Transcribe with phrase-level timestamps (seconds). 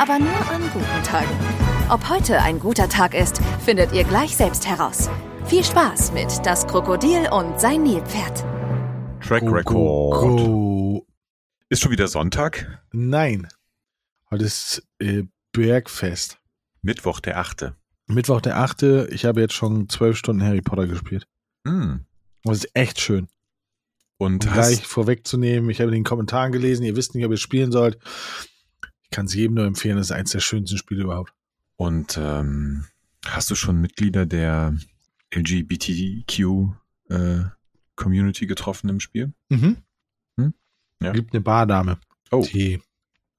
[0.00, 1.28] Aber nur an guten Tagen.
[1.90, 5.10] Ob heute ein guter Tag ist, findet ihr gleich selbst heraus.
[5.44, 8.38] Viel Spaß mit Das Krokodil und sein Nilpferd.
[9.22, 9.64] Track Record.
[9.66, 11.06] go, go.
[11.68, 12.82] Ist schon wieder Sonntag?
[12.92, 13.46] Nein.
[14.30, 16.38] Heute ist äh, Bergfest.
[16.80, 17.74] Mittwoch, der 8.
[18.06, 18.82] Mittwoch der 8.
[19.10, 21.26] Ich habe jetzt schon zwölf Stunden Harry Potter gespielt.
[21.66, 22.06] Hm.
[22.44, 23.28] Das ist echt schön.
[24.16, 27.36] Und Um gleich vorwegzunehmen, ich habe in den Kommentaren gelesen, ihr wisst nicht, ob ihr
[27.36, 27.98] spielen sollt.
[29.10, 31.32] Ich kann es jedem nur empfehlen, das ist eines der schönsten Spiele überhaupt.
[31.76, 32.84] und ähm,
[33.26, 34.76] hast du schon Mitglieder der
[35.34, 36.40] LGBTQ
[37.08, 37.40] äh,
[37.96, 39.32] Community getroffen im Spiel?
[39.48, 39.78] Mhm.
[40.38, 40.54] Hm?
[41.02, 41.10] Ja.
[41.12, 41.98] Gibt eine Bardame.
[42.30, 42.46] Oh.
[42.52, 42.80] Die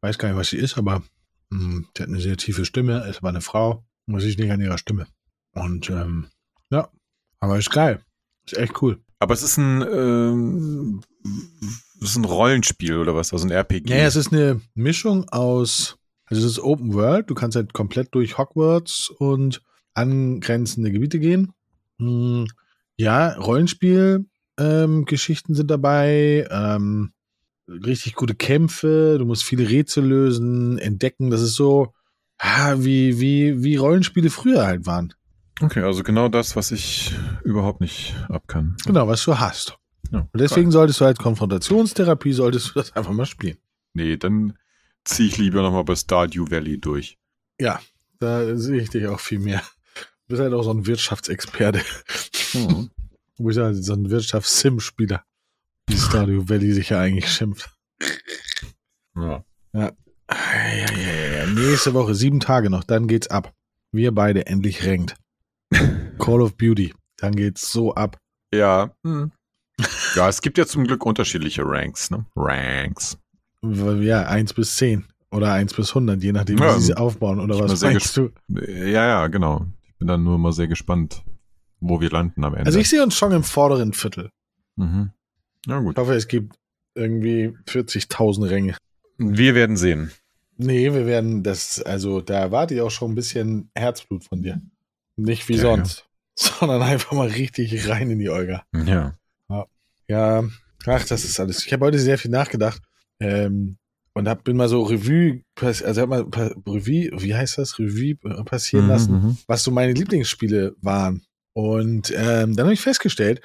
[0.01, 1.03] weiß gar nicht, was sie ist, aber
[1.51, 3.85] mh, die hat eine sehr tiefe Stimme, ist aber eine Frau.
[4.07, 5.07] Muss ich nicht an ihrer Stimme.
[5.53, 6.27] Und ähm,
[6.69, 6.89] ja,
[7.39, 8.03] aber ist geil.
[8.45, 8.99] Ist echt cool.
[9.19, 11.01] Aber es ist ein, ähm,
[12.09, 13.31] ist ein Rollenspiel oder was?
[13.31, 13.89] Also ein RPG.
[13.93, 18.13] Ja, es ist eine Mischung aus, also es ist Open World, du kannst halt komplett
[18.15, 19.61] durch Hogwarts und
[19.93, 21.53] angrenzende Gebiete gehen.
[21.99, 22.47] Hm,
[22.97, 24.25] ja, Rollenspiel,
[24.59, 27.13] ähm, sind dabei, ähm,
[27.67, 31.93] richtig gute Kämpfe, du musst viele Rätsel lösen, entdecken, das ist so,
[32.37, 35.13] ah, wie, wie, wie Rollenspiele früher halt waren.
[35.61, 37.13] Okay, also genau das, was ich
[37.43, 38.77] überhaupt nicht abkann.
[38.85, 39.77] Genau, was du hast.
[40.11, 43.57] Ja, Und deswegen solltest du als Konfrontationstherapie, solltest du das einfach mal spielen.
[43.93, 44.57] Nee, dann
[45.03, 47.17] ziehe ich lieber nochmal bei Stardew Valley durch.
[47.59, 47.79] Ja,
[48.19, 49.61] da sehe ich dich auch viel mehr.
[49.95, 51.81] Du bist halt auch so ein Wirtschaftsexperte.
[52.53, 52.89] Mhm.
[53.37, 55.23] Du bist halt so ein Wirtschafts-Sim-Spieler.
[55.87, 57.71] Wie Stardew Valley sich ja eigentlich schimpft.
[59.15, 59.43] Ja.
[59.73, 59.91] Ja,
[60.29, 61.45] ja, ja, ja.
[61.47, 63.51] Nächste Woche, sieben Tage noch, dann geht's ab.
[63.91, 65.15] Wir beide endlich renkt.
[66.19, 66.93] Call of Beauty.
[67.17, 68.17] Dann geht's so ab.
[68.53, 68.93] Ja.
[69.03, 69.31] hm.
[70.15, 72.25] Ja, es gibt ja zum Glück unterschiedliche Ranks, ne?
[72.35, 73.17] Ranks.
[73.63, 77.39] Ja, eins bis zehn Oder eins bis hundert, je nachdem, Ja, wie sie sie aufbauen.
[77.39, 78.31] Oder was sehr meinst du?
[78.49, 79.65] Ja, ja, genau.
[79.87, 81.23] Ich bin dann nur mal sehr gespannt,
[81.79, 82.65] wo wir landen am Ende.
[82.65, 84.29] Also ich sehe uns schon im vorderen Viertel.
[84.75, 85.11] mhm.
[85.67, 85.95] Ja, gut.
[85.95, 86.55] Ich hoffe, es gibt
[86.95, 88.75] irgendwie 40.000 Ränge.
[89.19, 90.11] Wir werden sehen.
[90.57, 94.59] Nee, wir werden das, also da erwarte ich auch schon ein bisschen Herzblut von dir.
[95.17, 96.05] Nicht wie Ja, sonst,
[96.35, 98.63] sondern einfach mal richtig rein in die Olga.
[98.73, 99.13] Ja.
[100.11, 100.43] Ja,
[100.87, 101.65] ach, das ist alles.
[101.65, 102.81] Ich habe heute sehr viel nachgedacht
[103.21, 103.77] ähm,
[104.13, 106.25] und hab, bin mal so Revue, also hab mal
[106.67, 107.79] Revue, wie heißt das?
[107.79, 109.37] Revue äh, passieren lassen, Mhm, mhm.
[109.47, 111.23] was so meine Lieblingsspiele waren.
[111.53, 113.41] Und ähm, dann habe ich festgestellt,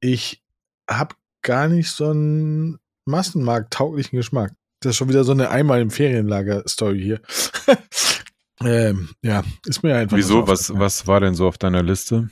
[0.00, 0.42] ich
[0.90, 4.52] habe gar nicht so einen massenmarkttauglichen Geschmack.
[4.80, 7.20] Das ist schon wieder so eine einmal im Ferienlager-Story hier.
[8.64, 10.16] ähm, ja, ist mir einfach.
[10.16, 10.40] Wieso?
[10.40, 12.28] so Was, was war denn so auf deiner Liste?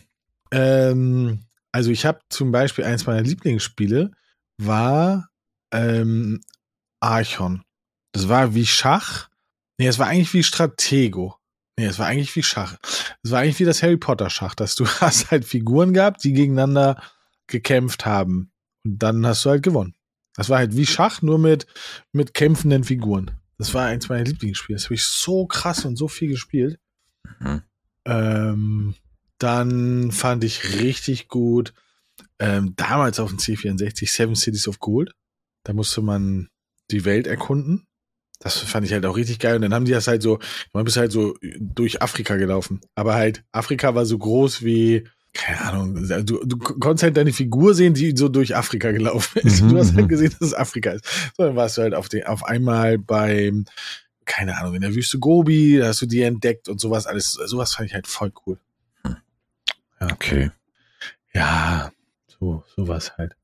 [0.50, 4.10] Ähm, also ich habe zum Beispiel eins meiner Lieblingsspiele
[4.58, 5.28] war
[5.72, 6.40] ähm,
[7.00, 7.62] Archon.
[8.12, 9.28] Das war wie Schach.
[9.78, 11.36] Nee, es war eigentlich wie Stratego.
[11.78, 12.76] Nee, es war eigentlich wie Schach.
[13.22, 16.32] Es war eigentlich wie das Harry Potter Schach, dass du hast halt Figuren gehabt, die
[16.32, 17.02] gegeneinander
[17.46, 18.52] gekämpft haben.
[18.84, 19.94] Und dann hast du halt gewonnen.
[20.34, 21.66] Das war halt wie Schach, nur mit,
[22.12, 23.30] mit kämpfenden Figuren.
[23.58, 24.76] Das war eins meiner Lieblingsspiele.
[24.76, 26.78] Das habe ich so krass und so viel gespielt.
[27.40, 27.62] Mhm.
[28.06, 28.94] Ähm,
[29.40, 31.72] dann fand ich richtig gut,
[32.38, 35.12] ähm, damals auf dem C64 Seven Cities of Gold.
[35.64, 36.48] Da musste man
[36.90, 37.86] die Welt erkunden.
[38.38, 39.56] Das fand ich halt auch richtig geil.
[39.56, 40.38] Und dann haben die das halt so,
[40.72, 42.80] man bist halt so durch Afrika gelaufen.
[42.94, 47.74] Aber halt, Afrika war so groß wie, keine Ahnung, du, du konntest halt deine Figur
[47.74, 49.62] sehen, die so durch Afrika gelaufen ist.
[49.62, 50.08] Mhm, du hast halt mhm.
[50.08, 51.04] gesehen, dass es Afrika ist.
[51.36, 53.66] So, dann warst du halt auf, den, auf einmal beim,
[54.24, 57.32] keine Ahnung, in der Wüste Gobi, da hast du die entdeckt und sowas alles.
[57.32, 58.58] Sowas fand ich halt voll cool.
[60.00, 60.50] Okay.
[61.32, 61.92] Ja,
[62.26, 63.36] so, sowas halt.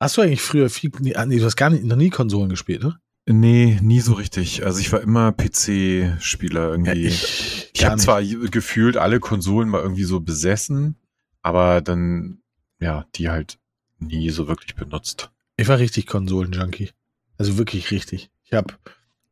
[0.00, 2.48] Hast du eigentlich früher viel, nee, ah, nee, du hast gar nicht, noch nie Konsolen
[2.48, 2.98] gespielt, ne?
[3.26, 4.64] Nee, nie so richtig.
[4.66, 7.06] Also ich war immer PC-Spieler irgendwie.
[7.06, 10.96] ich gar habe zwar gefühlt alle Konsolen mal irgendwie so besessen,
[11.42, 12.42] aber dann,
[12.80, 13.58] ja, die halt
[13.98, 15.30] nie so wirklich benutzt.
[15.56, 16.90] Ich war richtig Konsolen-Junkie.
[17.38, 18.30] Also wirklich richtig.
[18.44, 18.74] Ich habe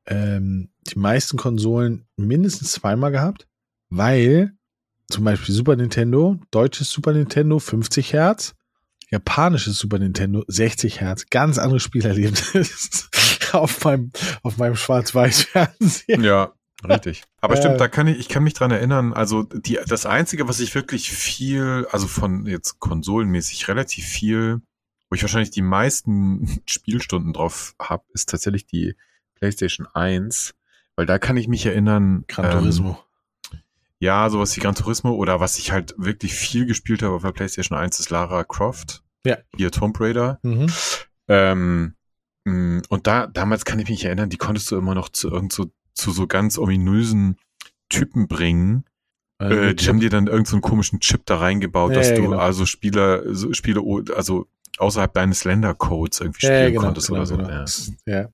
[0.07, 3.47] ähm, die meisten Konsolen mindestens zweimal gehabt,
[3.91, 4.55] weil
[5.13, 8.55] zum Beispiel Super Nintendo, deutsches Super Nintendo 50 Hertz,
[9.11, 13.11] japanisches Super Nintendo 60 Hertz, ganz anderes Spielerlebnis
[13.53, 14.11] auf meinem,
[14.43, 16.21] auf meinem Schwarz-Weiß-Fernseher.
[16.21, 16.53] Ja,
[16.89, 17.23] Richtig.
[17.41, 17.59] Aber Äh.
[17.59, 20.75] stimmt, da kann ich, ich kann mich dran erinnern, also die, das Einzige, was ich
[20.75, 24.61] wirklich viel, also von jetzt konsolenmäßig relativ viel,
[25.09, 28.97] wo ich wahrscheinlich die meisten Spielstunden drauf habe, ist tatsächlich die
[29.37, 30.55] PlayStation 1.
[30.97, 32.25] Weil da kann ich mich erinnern.
[32.27, 32.99] Gran ähm, Turismo.
[34.03, 37.31] Ja, sowas wie Gran Turismo oder was ich halt wirklich viel gespielt habe auf der
[37.31, 39.05] PlayStation 1 ist Lara Croft.
[39.25, 39.39] Ja.
[39.57, 40.41] Hier Tomb Raider.
[40.43, 40.67] Mhm.
[41.29, 41.95] Ähm,
[42.45, 45.53] mh, und da, damals kann ich mich erinnern, die konntest du immer noch zu irgend
[45.53, 47.37] so, zu so ganz ominösen
[47.89, 48.87] Typen bringen.
[49.39, 52.17] Äh, die haben dir dann irgendeinen so einen komischen Chip da reingebaut, Ja, dass ja,
[52.17, 52.39] du genau.
[52.39, 53.83] also Spieler, so Spiele,
[54.17, 57.37] also außerhalb deines Ländercodes irgendwie Ja, spielen genau, konntest genau, oder so.
[57.37, 57.51] genau.
[57.51, 57.65] Ja.
[58.07, 58.29] Ja.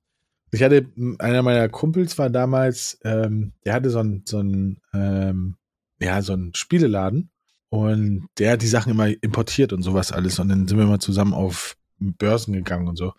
[0.49, 0.87] Ich hatte,
[1.19, 5.57] einer meiner Kumpels war damals, ähm, der hatte so ein, so ein, ähm,
[5.99, 7.31] ja, so ein Spieleladen
[7.69, 10.99] und der hat die Sachen immer importiert und sowas alles und dann sind wir mal
[10.99, 13.13] zusammen auf Börsen gegangen und so.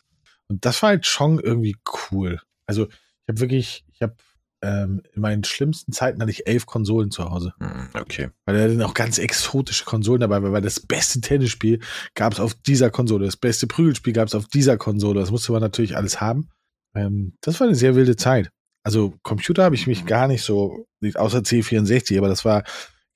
[0.48, 1.76] Und das war halt schon irgendwie
[2.10, 2.40] cool.
[2.66, 4.16] Also ich habe wirklich, ich habe
[4.62, 7.54] ähm, in meinen schlimmsten Zeiten hatte ich elf Konsolen zu Hause.
[7.60, 8.30] Hm, Okay.
[8.44, 11.80] Weil da sind auch ganz exotische Konsolen dabei war, weil das beste Tennisspiel
[12.14, 15.20] gab es auf dieser Konsole, das beste Prügelspiel gab es auf dieser Konsole.
[15.20, 16.50] Das musste man natürlich alles haben.
[16.94, 18.50] Ähm, das war eine sehr wilde Zeit.
[18.82, 22.64] Also Computer habe ich mich gar nicht so, außer C64, aber das war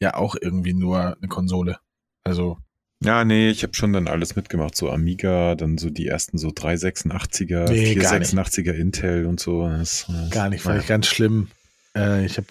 [0.01, 1.79] ja auch irgendwie nur eine Konsole.
[2.23, 2.59] Also
[3.01, 4.77] Ja, nee, ich habe schon dann alles mitgemacht.
[4.77, 9.67] So Amiga, dann so die ersten so 386er, Nee, gar 486er Intel und so.
[9.69, 11.49] Das, das, gar nicht, fand ich ganz schlimm.
[11.97, 12.49] Äh, ich habe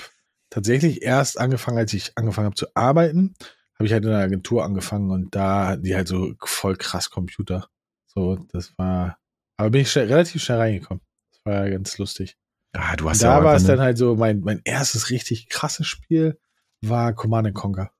[0.49, 3.35] tatsächlich erst angefangen, als ich angefangen habe zu arbeiten,
[3.75, 7.09] habe ich halt in einer Agentur angefangen und da hatten die halt so voll krass
[7.09, 7.67] Computer.
[8.07, 9.17] So, das war,
[9.57, 11.01] aber bin ich schnell, relativ schnell reingekommen.
[11.31, 12.37] Das war ganz lustig.
[12.73, 15.87] Ah, du hast da ja war es dann halt so, mein, mein erstes richtig krasses
[15.87, 16.39] Spiel
[16.81, 17.91] war Command and Conquer.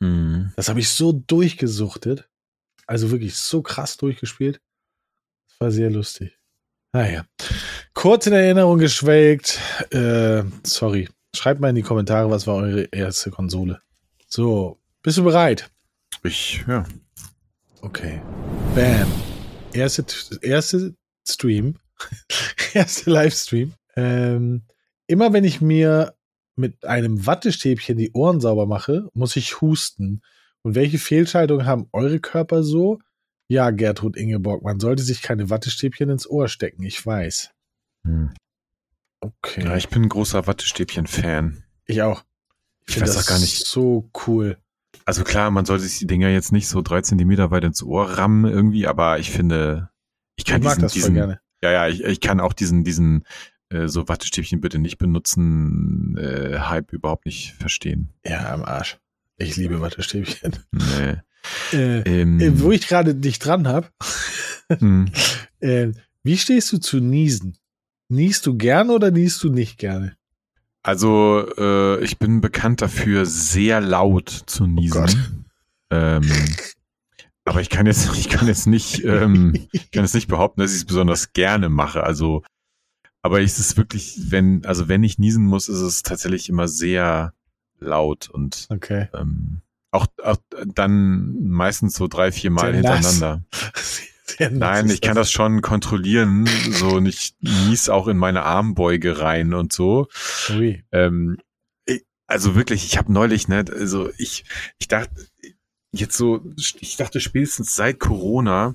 [0.00, 0.52] Mhm.
[0.56, 2.28] Das habe ich so durchgesuchtet.
[2.86, 4.60] Also wirklich so krass durchgespielt.
[5.48, 6.38] Das war sehr lustig.
[6.92, 7.24] Naja.
[7.94, 9.60] Kurz in Erinnerung geschwelgt.
[9.90, 11.08] Äh, sorry.
[11.34, 13.80] Schreibt mal in die Kommentare, was war eure erste Konsole.
[14.26, 15.70] So, bist du bereit?
[16.22, 16.84] Ich, ja.
[17.80, 18.20] Okay.
[18.74, 19.10] Bam.
[19.72, 20.04] Erste,
[20.42, 20.94] erste
[21.26, 21.76] Stream.
[22.74, 23.74] erste Livestream.
[23.96, 24.62] Ähm,
[25.06, 26.14] immer wenn ich mir
[26.56, 30.22] mit einem Wattestäbchen die Ohren sauber mache, muss ich husten.
[30.62, 33.00] Und welche Fehlschaltungen haben eure Körper so?
[33.48, 37.50] Ja, Gertrud Ingeborg, man sollte sich keine Wattestäbchen ins Ohr stecken, ich weiß.
[38.04, 38.32] Hm.
[39.20, 39.64] Okay.
[39.64, 39.76] ja.
[39.76, 41.62] Ich bin ein großer Wattestäbchen-Fan.
[41.86, 42.24] Ich auch.
[42.86, 43.66] Ich find weiß das auch gar nicht.
[43.66, 44.58] So cool.
[45.04, 48.18] Also klar, man sollte sich die Dinger jetzt nicht so drei Zentimeter weit ins Ohr
[48.18, 49.90] rammen irgendwie, aber ich finde,
[50.36, 51.40] ich kann ich mag diesen, das voll diesen gerne.
[51.62, 53.24] ja, ja, ich, ich kann auch diesen, diesen
[53.72, 58.10] äh, so Wattestäbchen bitte nicht benutzen, äh, Hype überhaupt nicht verstehen.
[58.24, 58.98] Ja, am Arsch.
[59.38, 60.52] Ich liebe Wattestäbchen.
[60.72, 61.16] Nee.
[61.72, 63.88] Äh, Ähm, äh, wo ich gerade dich dran habe,
[64.78, 65.10] hm.
[66.22, 67.58] wie stehst du zu Niesen?
[68.08, 70.16] Niest du gerne oder niest du nicht gerne?
[70.84, 75.16] Also, äh, ich bin bekannt dafür, sehr laut zu Oh Gott.
[75.16, 75.46] niesen.
[75.90, 76.30] ähm,
[77.44, 80.70] aber ich kann jetzt, ich kann jetzt nicht, ähm, ich kann jetzt nicht behaupten, dass
[80.70, 82.04] ich es besonders gerne mache.
[82.04, 82.44] Also,
[83.22, 87.32] aber es ist wirklich, wenn, also wenn ich niesen muss, ist es tatsächlich immer sehr
[87.78, 89.08] laut und Okay.
[89.14, 89.60] ähm,
[89.90, 90.36] auch, auch
[90.74, 93.42] dann meistens so drei, vier Mal Sehr hintereinander.
[94.24, 99.52] Sehr Nein, ich kann das schon kontrollieren, so nicht nies auch in meine Armbeuge rein
[99.52, 100.08] und so.
[100.50, 100.82] Ui.
[100.92, 101.38] Ähm,
[101.84, 104.44] ich- also wirklich, ich habe neulich, ne, also ich,
[104.78, 105.10] ich dachte,
[105.92, 108.74] jetzt so, ich dachte spätestens seit Corona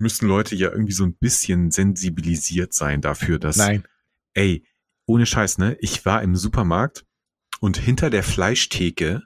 [0.00, 3.84] müssen Leute ja irgendwie so ein bisschen sensibilisiert sein dafür, dass, Nein.
[4.34, 4.64] ey,
[5.06, 7.04] ohne Scheiß, ne, ich war im Supermarkt
[7.60, 9.22] und hinter der Fleischtheke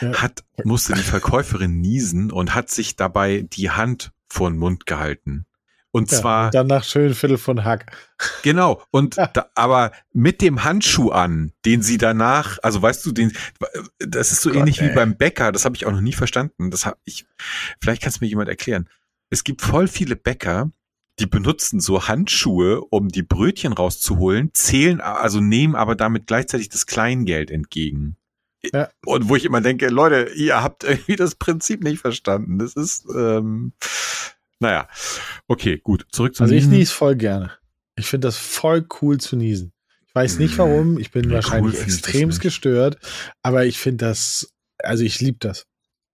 [0.00, 0.22] Ja.
[0.22, 5.44] hat, musste die Verkäuferin niesen und hat sich dabei die Hand vor den Mund gehalten.
[5.90, 7.90] Und Ja, zwar, Danach schön Viertel von Hack.
[8.42, 13.32] Genau, und da, aber mit dem Handschuh an, den sie danach, also weißt du, den,
[13.98, 14.94] das ist so Gott, ähnlich wie ey.
[14.94, 16.70] beim Bäcker, das habe ich auch noch nie verstanden.
[16.70, 17.24] Das hab ich,
[17.80, 18.88] vielleicht kann es mir jemand erklären.
[19.30, 20.70] Es gibt voll viele Bäcker,
[21.18, 26.86] die benutzen so Handschuhe, um die Brötchen rauszuholen, zählen, also nehmen aber damit gleichzeitig das
[26.86, 28.16] Kleingeld entgegen.
[28.72, 28.88] Ja.
[29.04, 32.58] Und wo ich immer denke, Leute, ihr habt irgendwie das Prinzip nicht verstanden.
[32.58, 33.72] Das ist, ähm,
[34.60, 34.88] naja,
[35.46, 37.52] okay, gut, zurück zum Also ich nies voll gerne.
[37.96, 39.72] Ich finde das voll cool zu niesen.
[40.06, 40.58] Ich weiß nicht Mhm.
[40.58, 42.98] warum, ich bin cool wahrscheinlich das extremst gestört,
[43.42, 45.66] aber ich finde das, also ich liebe das.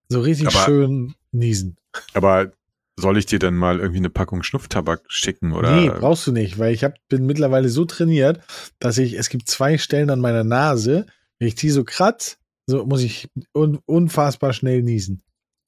[0.09, 1.77] So richtig Aber- schön niesen.
[2.13, 2.53] Aber
[2.97, 5.75] soll ich dir dann mal irgendwie eine Packung Schnupftabak schicken oder?
[5.75, 8.41] Nee, brauchst du nicht, weil ich hab, bin mittlerweile so trainiert,
[8.79, 11.07] dass ich, es gibt zwei Stellen an meiner Nase,
[11.39, 15.23] wenn ich die so kratz, so muss ich un, unfassbar schnell niesen.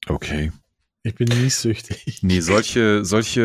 [0.08, 0.52] okay.
[1.02, 2.18] Ich bin niessüchtig.
[2.22, 3.40] Nee, solche, solche,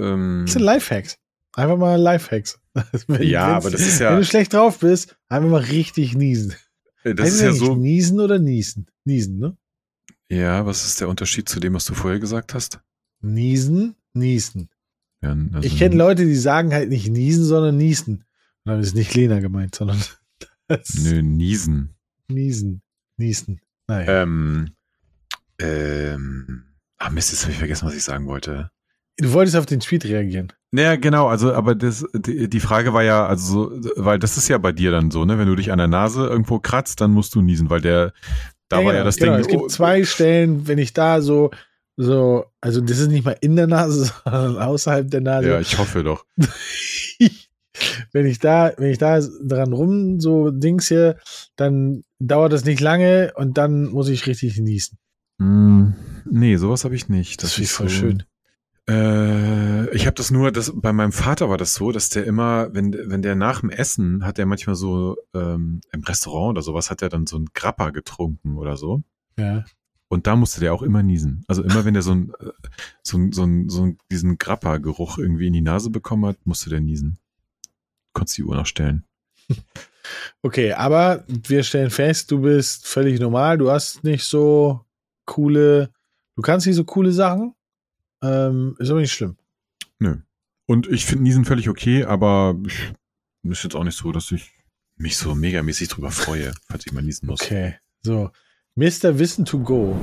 [0.00, 1.18] ähm, Das sind Lifehacks.
[1.54, 2.60] Einfach mal Lifehacks.
[3.08, 4.10] Wenn, ja, aber das ist ja.
[4.12, 6.54] Wenn du schlecht drauf bist, einfach mal richtig niesen.
[7.02, 7.74] Das heißt ist ja so.
[7.74, 8.86] Niesen oder niesen?
[9.04, 9.56] Niesen, ne?
[10.28, 12.78] Ja, was ist der Unterschied zu dem, was du vorher gesagt hast?
[13.20, 14.70] Niesen, niesen.
[15.22, 18.24] Ja, also ich kenne Leute, die sagen halt nicht niesen, sondern niesen.
[18.64, 19.98] Und dann ist nicht Lena gemeint, sondern
[20.68, 21.94] das Nö, niesen.
[22.28, 22.82] Niesen,
[23.16, 23.60] niesen.
[23.86, 24.22] Naja.
[24.22, 24.70] Ähm,
[25.60, 26.64] ähm,
[26.98, 28.70] ah Mist, jetzt habe ich vergessen, was ich sagen wollte.
[29.18, 30.52] Du wolltest auf den Tweet reagieren.
[30.70, 34.56] Naja, genau, also, aber das, die, die Frage war ja, also, weil das ist ja
[34.56, 35.36] bei dir dann so, ne?
[35.36, 38.12] Wenn du dich an der Nase irgendwo kratzt, dann musst du niesen, weil der,
[38.68, 39.32] da ja, war genau, ja das genau.
[39.32, 39.40] Ding.
[39.40, 41.50] Es gibt zwei Stellen, wenn ich da so,
[42.02, 45.50] so, also das ist nicht mal in der Nase, sondern außerhalb der Nase.
[45.50, 46.24] Ja, ich hoffe doch.
[48.12, 51.18] wenn ich da, wenn ich da dran rum so Dings hier,
[51.56, 54.98] dann dauert das nicht lange und dann muss ich richtig niesen.
[55.38, 55.90] Mm,
[56.24, 57.42] nee, sowas habe ich nicht.
[57.42, 58.22] Das, das ist voll so, schön.
[58.88, 62.72] Äh, ich habe das nur, das, bei meinem Vater war das so, dass der immer,
[62.72, 66.90] wenn, wenn der nach dem Essen hat der manchmal so ähm, im Restaurant oder sowas,
[66.90, 69.02] hat er dann so ein Grappa getrunken oder so.
[69.38, 69.64] Ja.
[70.10, 71.44] Und da musste der auch immer niesen.
[71.46, 72.50] Also immer wenn der so ein, äh,
[73.02, 76.80] so ein, so ein, so diesen Grappa-Geruch irgendwie in die Nase bekommen hat, musste der
[76.80, 77.18] niesen.
[78.12, 79.04] Konntest die Uhr noch stellen.
[80.42, 84.84] Okay, aber wir stellen fest, du bist völlig normal, du hast nicht so
[85.24, 85.90] coole,
[86.34, 87.54] du kannst nicht so coole Sachen.
[88.22, 89.36] Ähm, ist aber nicht schlimm.
[90.00, 90.16] Nö.
[90.66, 92.92] Und ich finde Niesen völlig okay, aber ich,
[93.42, 94.50] ist jetzt auch nicht so, dass ich
[94.96, 97.42] mich so megamäßig drüber freue, falls ich mal niesen muss.
[97.42, 98.30] Okay, so.
[98.80, 99.18] Mr.
[99.18, 99.94] Wissen to go.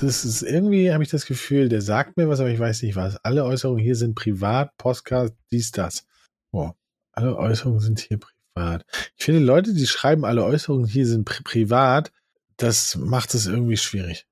[0.00, 2.96] Das ist irgendwie, habe ich das Gefühl, der sagt mir was, aber ich weiß nicht
[2.96, 3.18] was.
[3.18, 6.04] Alle Äußerungen hier sind privat, Postcard, dies, das.
[6.50, 6.74] Boah,
[7.12, 8.84] alle Äußerungen sind hier privat.
[9.16, 12.10] Ich finde, Leute, die schreiben, alle Äußerungen hier sind pri privat,
[12.56, 14.26] das macht es irgendwie schwierig.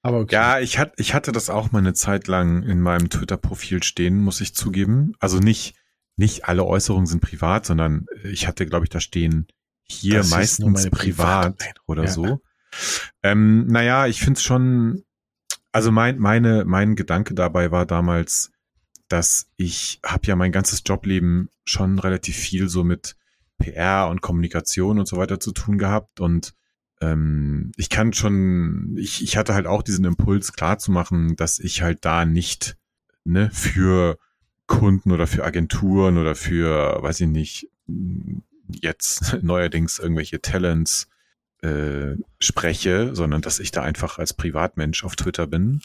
[0.00, 0.34] Aber okay.
[0.34, 4.16] Ja, ich, hat, ich hatte das auch mal eine Zeit lang in meinem Twitter-Profil stehen,
[4.16, 5.12] muss ich zugeben.
[5.20, 5.74] Also nicht,
[6.16, 9.46] nicht alle Äußerungen sind privat, sondern ich hatte, glaube ich, da stehen
[9.84, 12.10] hier das meistens privat Privat oder ja.
[12.10, 12.40] so.
[13.22, 15.04] Ähm, naja, ich finde es schon,
[15.72, 18.50] also mein, meine, mein Gedanke dabei war damals,
[19.08, 23.16] dass ich habe ja mein ganzes Jobleben schon relativ viel so mit
[23.58, 26.54] PR und Kommunikation und so weiter zu tun gehabt und
[27.00, 31.58] ähm, ich kann schon, ich, ich hatte halt auch diesen Impuls klar zu machen, dass
[31.58, 32.76] ich halt da nicht
[33.24, 34.18] ne, für
[34.66, 37.68] Kunden oder für Agenturen oder für, weiß ich nicht,
[38.68, 41.08] jetzt neuerdings irgendwelche Talents
[41.62, 45.80] äh, spreche, sondern dass ich da einfach als Privatmensch auf Twitter bin.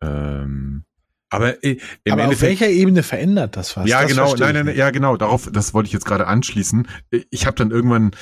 [0.00, 0.84] Ähm,
[1.30, 3.88] aber, äh, im aber auf welcher Ebene verändert das was?
[3.88, 6.88] Ja, das genau, nein, nein, nein, ja, genau, darauf, das wollte ich jetzt gerade anschließen.
[7.30, 8.12] Ich habe dann irgendwann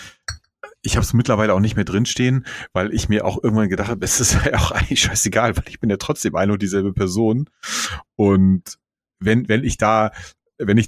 [0.87, 4.05] ich habe es mittlerweile auch nicht mehr drinstehen, weil ich mir auch irgendwann gedacht habe,
[4.05, 7.51] es ist ja auch eigentlich scheißegal, weil ich bin ja trotzdem eine und dieselbe Person.
[8.15, 8.79] Und
[9.19, 10.13] wenn, wenn ich da,
[10.59, 10.87] wenn ich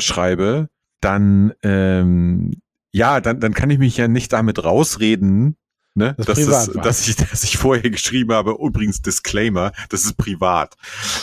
[0.00, 0.68] schreibe,
[1.00, 2.60] dann ähm,
[2.90, 5.56] ja, dann, dann kann ich mich ja nicht damit rausreden,
[5.94, 10.16] ne, das dass, es, dass, ich, dass ich vorher geschrieben habe, übrigens Disclaimer, das ist
[10.16, 10.76] privat.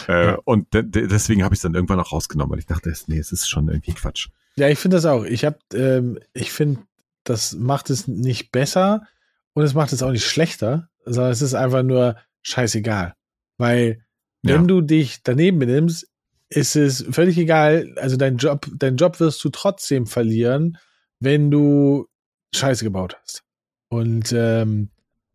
[0.08, 0.40] Äh, ja.
[0.46, 3.32] Und de deswegen habe ich es dann irgendwann auch rausgenommen, weil ich dachte, nee, es
[3.32, 4.30] ist schon irgendwie Quatsch.
[4.58, 5.24] Ja, ich finde das auch.
[5.26, 6.82] Ich habe, ähm, ich finde,
[7.24, 9.08] das macht es nicht besser
[9.54, 13.16] und es macht es auch nicht schlechter, sondern es ist einfach nur scheißegal.
[13.58, 14.06] Weil
[14.44, 14.68] wenn ja.
[14.68, 16.08] du dich daneben benimmst,
[16.50, 20.78] ist es völlig egal, also dein Job, dein Job wirst du trotzdem verlieren,
[21.20, 22.08] wenn du
[22.54, 23.44] Scheiße gebaut hast.
[23.90, 24.90] Und ähm,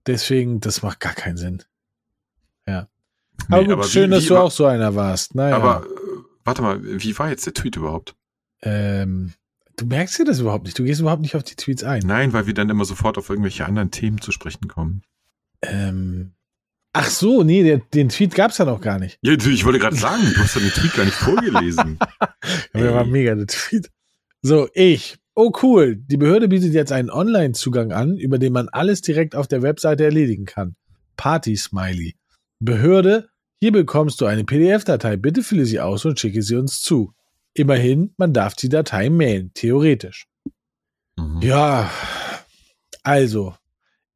[0.06, 1.62] deswegen, das macht gar keinen Sinn.
[2.66, 2.88] Ja.
[3.48, 5.34] Nee, aber gut, aber schön, wie, dass wie du auch so einer warst.
[5.34, 5.56] Naja.
[5.56, 5.88] Aber äh,
[6.44, 8.14] warte mal, wie war jetzt der Tweet überhaupt?
[8.62, 9.32] Ähm,
[9.80, 10.78] Du merkst dir das überhaupt nicht.
[10.78, 12.02] Du gehst überhaupt nicht auf die Tweets ein.
[12.04, 15.02] Nein, weil wir dann immer sofort auf irgendwelche anderen Themen zu sprechen kommen.
[15.62, 16.32] Ähm.
[16.92, 19.18] Ach so, nee, der, den Tweet gab es ja noch gar nicht.
[19.22, 21.98] Ja, ich wollte gerade sagen, du hast ja den Tweet gar nicht vorgelesen.
[22.20, 22.28] ja,
[22.74, 23.90] der war mega, der Tweet.
[24.42, 25.16] So, ich.
[25.34, 25.96] Oh, cool.
[25.96, 30.04] Die Behörde bietet jetzt einen Online-Zugang an, über den man alles direkt auf der Webseite
[30.04, 30.76] erledigen kann.
[31.16, 32.16] Party-Smiley.
[32.58, 33.28] Behörde,
[33.60, 35.16] hier bekommst du eine PDF-Datei.
[35.16, 37.12] Bitte fülle sie aus und schicke sie uns zu.
[37.54, 40.26] Immerhin, man darf die Datei mailen, theoretisch.
[41.16, 41.40] Mhm.
[41.42, 41.90] Ja,
[43.02, 43.54] also,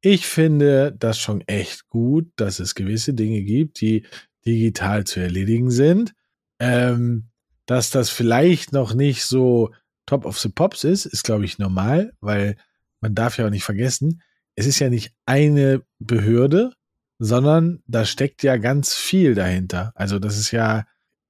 [0.01, 4.05] ich finde das schon echt gut, dass es gewisse Dinge gibt, die
[4.45, 6.13] digital zu erledigen sind.
[6.59, 7.29] Ähm,
[7.65, 9.71] dass das vielleicht noch nicht so
[10.05, 12.57] top of the pops ist, ist, glaube ich, normal, weil
[13.01, 14.21] man darf ja auch nicht vergessen,
[14.55, 16.71] es ist ja nicht eine Behörde,
[17.19, 19.91] sondern da steckt ja ganz viel dahinter.
[19.95, 20.85] Also das ist ja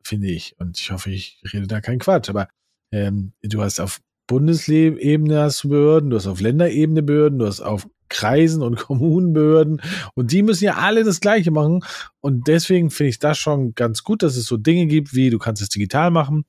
[0.06, 0.56] finde ich.
[0.60, 2.30] Und ich hoffe, ich rede da keinen Quatsch.
[2.30, 2.48] Aber
[2.92, 7.62] ähm, du hast auf Bundesebene hast du Behörden, du hast auf Länderebene Behörden, du hast
[7.62, 9.82] auf Kreisen und Kommunenbehörden
[10.16, 11.84] und die müssen ja alle das Gleiche machen
[12.22, 15.38] und deswegen finde ich das schon ganz gut, dass es so Dinge gibt, wie du
[15.38, 16.46] kannst es digital machen,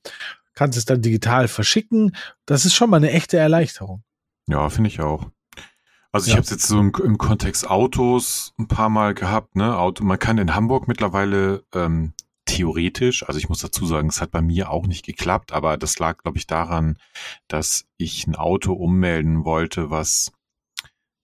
[0.57, 2.15] kannst es dann digital verschicken.
[2.47, 4.03] Das ist schon mal eine echte Erleichterung.
[4.47, 5.29] Ja, finde ich auch.
[6.11, 6.37] Also ich Ja.
[6.37, 9.55] habe es jetzt so im, im Kontext Autos ein paar Mal gehabt.
[9.55, 9.77] Ne?
[9.77, 12.13] Auto, man kann in Hamburg mittlerweile ähm,
[12.45, 15.99] theoretisch, also ich muss dazu sagen, es hat bei mir auch nicht geklappt, aber das
[15.99, 16.97] lag, glaube ich, daran,
[17.49, 20.31] dass ich ein Auto ummelden wollte, was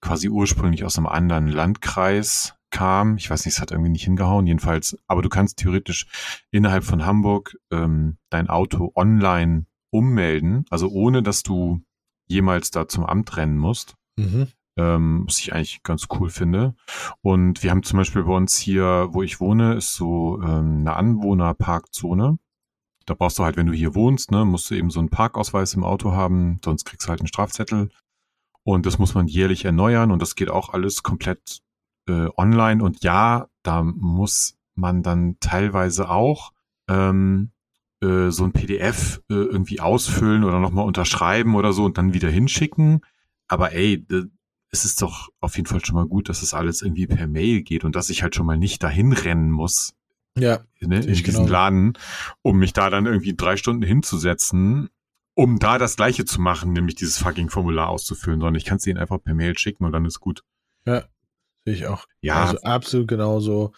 [0.01, 3.15] quasi ursprünglich aus einem anderen Landkreis kam.
[3.15, 4.97] Ich weiß nicht, es hat irgendwie nicht hingehauen, jedenfalls.
[5.07, 6.07] Aber du kannst theoretisch
[6.51, 11.81] innerhalb von Hamburg ähm, dein Auto online ummelden, also ohne dass du
[12.27, 14.47] jemals da zum Amt rennen musst Mhm.
[14.77, 16.75] ähm, was ich eigentlich ganz cool finde.
[17.21, 20.95] Und wir haben zum Beispiel bei uns hier, wo ich wohne, ist so ähm, eine
[20.95, 22.37] Anwohnerparkzone.
[23.05, 25.73] Da brauchst du halt, wenn du hier wohnst, ne, musst du eben so einen Parkausweis
[25.73, 27.89] im Auto haben, sonst kriegst du halt einen Strafzettel.
[28.63, 31.62] Und das muss man jährlich erneuern und das geht auch alles komplett
[32.07, 32.83] äh, online.
[32.83, 36.51] Und ja, da muss man dann teilweise auch
[36.87, 37.51] ähm,
[38.01, 42.29] äh, so ein PDF äh, irgendwie ausfüllen oder nochmal unterschreiben oder so und dann wieder
[42.29, 43.01] hinschicken.
[43.47, 44.05] Aber ey,
[44.71, 47.61] es ist doch auf jeden Fall schon mal gut, dass das alles irgendwie per Mail
[47.61, 49.93] geht und dass ich halt schon mal nicht dahin rennen muss
[50.79, 51.47] Ja, ne, in diesen genau.
[51.47, 51.93] Laden,
[52.41, 54.89] um mich da dann irgendwie drei Stunden hinzusetzen,
[55.35, 58.87] um da das Gleiche zu machen, nämlich dieses fucking Formular auszufüllen, sondern ich kann es
[58.87, 60.43] ihnen einfach per Mail schicken und dann ist gut.
[61.65, 62.05] Sehe ich auch.
[62.21, 63.73] Ja, Also absolut genauso.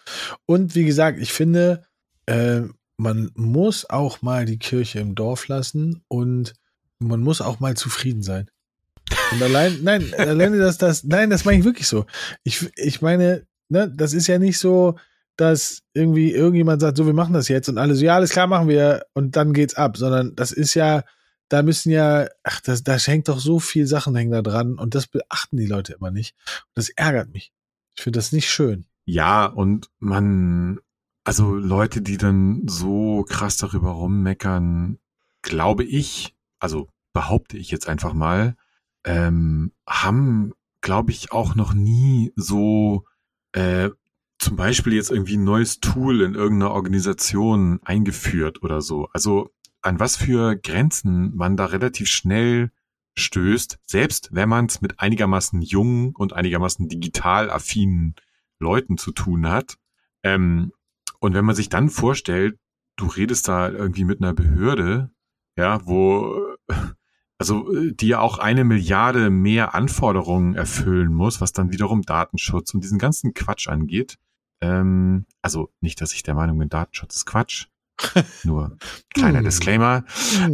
[0.46, 1.84] Und wie gesagt, ich finde,
[2.26, 2.62] äh,
[2.96, 6.54] man muss auch mal die Kirche im Dorf lassen und
[6.98, 8.50] man muss auch mal zufrieden sein.
[9.32, 12.06] Und allein, nein, alleine das, das, nein, das meine ich wirklich so.
[12.42, 14.96] Ich, ich meine, ne, das ist ja nicht so,
[15.36, 18.46] dass irgendwie irgendjemand sagt, so, wir machen das jetzt und alle so, ja, alles klar,
[18.46, 21.02] machen wir und dann geht's ab, sondern das ist ja,
[21.48, 24.94] da müssen ja, ach, das, da hängt doch so viel Sachen hängen da dran und
[24.94, 26.34] das beachten die Leute immer nicht.
[26.46, 27.52] Und das ärgert mich.
[27.96, 28.86] Ich finde das nicht schön.
[29.04, 30.80] Ja, und man,
[31.24, 34.98] also Leute, die dann so krass darüber rummeckern,
[35.42, 38.56] glaube ich, also behaupte ich jetzt einfach mal,
[39.04, 43.04] ähm, haben, glaube ich, auch noch nie so
[43.52, 43.90] äh,
[44.38, 49.08] zum Beispiel jetzt irgendwie ein neues Tool in irgendeiner Organisation eingeführt oder so.
[49.12, 52.70] Also an was für Grenzen man da relativ schnell
[53.16, 58.14] stößt, selbst wenn man es mit einigermaßen jungen und einigermaßen digital affinen
[58.58, 59.78] Leuten zu tun hat.
[60.22, 60.72] Ähm,
[61.18, 62.58] und wenn man sich dann vorstellt,
[62.96, 65.10] du redest da irgendwie mit einer Behörde,
[65.56, 66.56] ja, wo,
[67.38, 72.82] also die ja auch eine Milliarde mehr Anforderungen erfüllen muss, was dann wiederum Datenschutz und
[72.84, 74.18] diesen ganzen Quatsch angeht.
[74.60, 77.66] Ähm, also nicht, dass ich der Meinung bin, Datenschutz ist Quatsch.
[78.44, 78.76] Nur
[79.14, 79.44] kleiner Hm.
[79.44, 80.04] Disclaimer.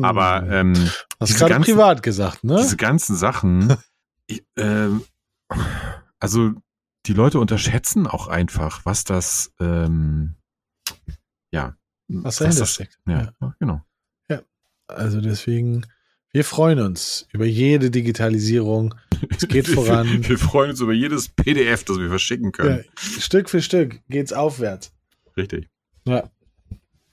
[0.03, 0.75] Aber ähm,
[1.23, 2.57] Hast diese gerade ganzen- privat gesagt, ne?
[2.57, 3.77] diese ganzen Sachen,
[4.27, 5.03] ich, ähm,
[6.19, 6.53] also
[7.07, 10.37] die Leute unterschätzen auch einfach, was das, ähm,
[11.51, 11.77] ja,
[12.09, 12.99] Was dahinter das, steckt.
[13.09, 13.83] ja, genau.
[14.89, 15.87] Also deswegen,
[16.33, 18.95] wir freuen uns über jede Digitalisierung.
[19.31, 20.29] Es geht voran.
[20.29, 22.85] Wir, freuen uns über jedes PDF, das wir verschicken Ja, können.
[22.99, 24.93] Stück für Stück geht's aufwärts.
[25.35, 25.71] Richtig.
[26.05, 26.29] Ja,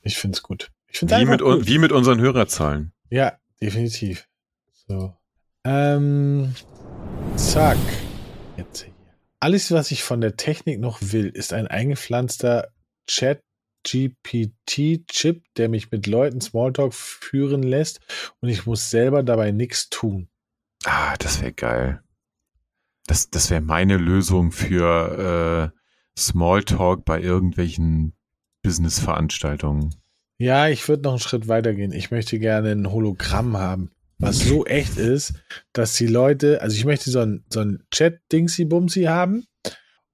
[0.01, 0.71] ich find's gut.
[0.87, 1.67] Ich find's Wie mit, gut.
[1.67, 2.91] wie mit unseren Hörerzahlen.
[3.09, 4.27] Ja, definitiv.
[4.87, 5.13] So.
[5.63, 6.55] Ähm,
[7.35, 7.77] zack.
[8.57, 8.93] Jetzt hier.
[9.39, 12.73] Alles, was ich von der Technik noch will, ist ein eingepflanzter
[13.07, 18.01] Chat-GPT-Chip, der mich mit Leuten Smalltalk führen lässt
[18.41, 20.27] und ich muss selber dabei nichts tun.
[20.83, 22.03] Ah, das wäre geil.
[23.07, 25.79] Das, das wäre meine Lösung für äh,
[26.19, 28.17] Smalltalk bei irgendwelchen
[28.61, 29.95] Business-Veranstaltungen.
[30.39, 31.91] Ja, ich würde noch einen Schritt weiter gehen.
[31.91, 35.33] Ich möchte gerne ein Hologramm haben, was so echt ist,
[35.73, 39.45] dass die Leute, also ich möchte so ein, so ein Chat-Dingsy-Bumsy haben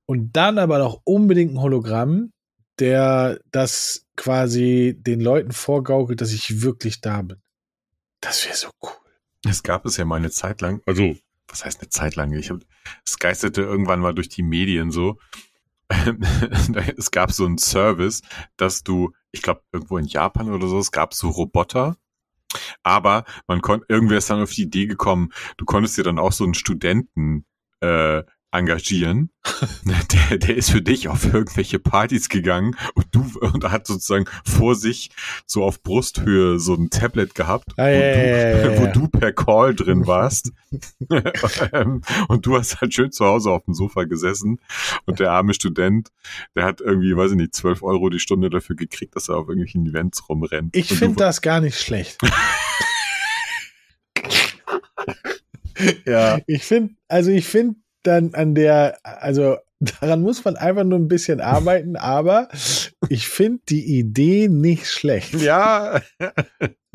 [0.07, 2.31] und dann aber noch unbedingt ein Hologramm,
[2.79, 7.37] der das quasi den Leuten vorgaukelt, dass ich wirklich da bin.
[8.19, 8.89] Das wäre so cool.
[9.47, 11.15] Es gab es ja mal eine Zeit lang, also
[11.47, 12.33] was heißt eine Zeit lang?
[12.33, 12.61] Ich hab,
[13.05, 15.19] es geisterte irgendwann mal durch die Medien so.
[16.97, 18.21] es gab so einen Service,
[18.57, 21.97] dass du, ich glaube irgendwo in Japan oder so, es gab so Roboter,
[22.83, 26.31] aber man konnte, irgendwer ist dann auf die Idee gekommen, du konntest dir dann auch
[26.31, 27.45] so einen Studenten
[27.81, 28.23] äh,
[28.57, 29.29] engagieren.
[30.29, 34.75] Der, der ist für dich auf irgendwelche Partys gegangen und du und hat sozusagen vor
[34.75, 35.11] sich
[35.45, 39.07] so auf Brusthöhe so ein Tablet gehabt, Ah, wo, ja, du, ja, ja, wo du
[39.07, 40.51] per Call drin warst.
[42.27, 44.59] Und du hast halt schön zu Hause auf dem Sofa gesessen
[45.05, 46.09] und der arme Student,
[46.55, 49.47] der hat irgendwie, weiß ich nicht, 12 Euro die Stunde dafür gekriegt, dass er auf
[49.47, 50.75] irgendwelchen Events rumrennt.
[50.75, 52.17] Ich finde das gar nicht schlecht.
[56.05, 56.39] Ja.
[56.47, 57.75] Ich finde, also ich finde
[58.07, 62.47] dann an der, also daran muss man einfach nur ein bisschen arbeiten, aber
[63.09, 65.33] ich finde die Idee nicht schlecht.
[65.35, 66.01] Ja.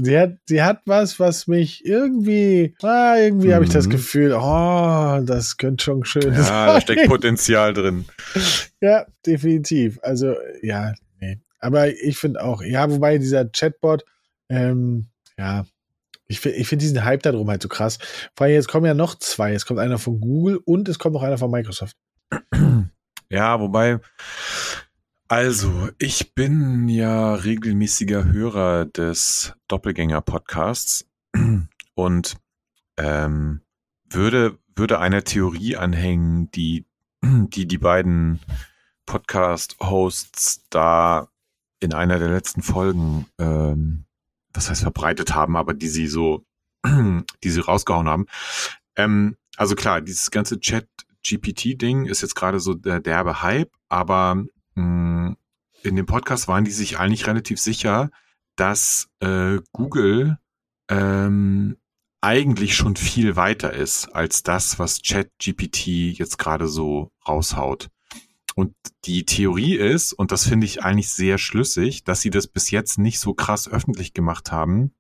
[0.03, 3.53] Sie hat, sie hat was, was mich irgendwie, ah, irgendwie mhm.
[3.53, 3.91] habe ich das mhm.
[3.91, 6.69] Gefühl, oh, das könnte schon schön ja, sein.
[6.69, 8.07] Ja, da steckt Potenzial drin.
[8.81, 9.99] Ja, definitiv.
[10.03, 11.39] Also, ja, nee.
[11.59, 14.05] Aber ich finde auch, ja, wobei dieser Chatbot,
[14.49, 15.67] ähm, ja,
[16.31, 17.99] ich finde ich find diesen Hype darum halt so krass.
[18.37, 19.53] Vor allem jetzt kommen ja noch zwei.
[19.53, 21.97] Es kommt einer von Google und es kommt noch einer von Microsoft.
[23.33, 24.01] Ja, wobei,
[25.29, 31.07] also, ich bin ja regelmäßiger Hörer des Doppelgänger-Podcasts
[31.95, 32.37] und
[32.97, 33.61] ähm,
[34.09, 36.87] würde, würde einer Theorie anhängen, die
[37.23, 38.41] die, die beiden
[39.07, 41.29] Podcast-Hosts da
[41.79, 44.07] in einer der letzten Folgen, ähm,
[44.53, 46.45] was heißt verbreitet haben, aber die sie so,
[46.85, 48.27] die sie rausgehauen haben.
[48.97, 54.83] Ähm, also klar, dieses ganze Chat-GPT-Ding ist jetzt gerade so der derbe Hype, aber mh,
[54.83, 55.37] mm,
[55.83, 58.11] in dem Podcast waren die sich eigentlich relativ sicher,
[58.57, 60.39] dass äh, Google
[60.89, 61.77] ähm,
[62.21, 65.87] eigentlich schon viel weiter ist als das, was ChatGPT
[66.19, 67.89] jetzt gerade so raushaut.
[68.55, 72.71] Und die Theorie ist, und das finde ich eigentlich sehr schlüssig, dass sie das bis
[72.71, 74.93] jetzt nicht so krass öffentlich gemacht haben,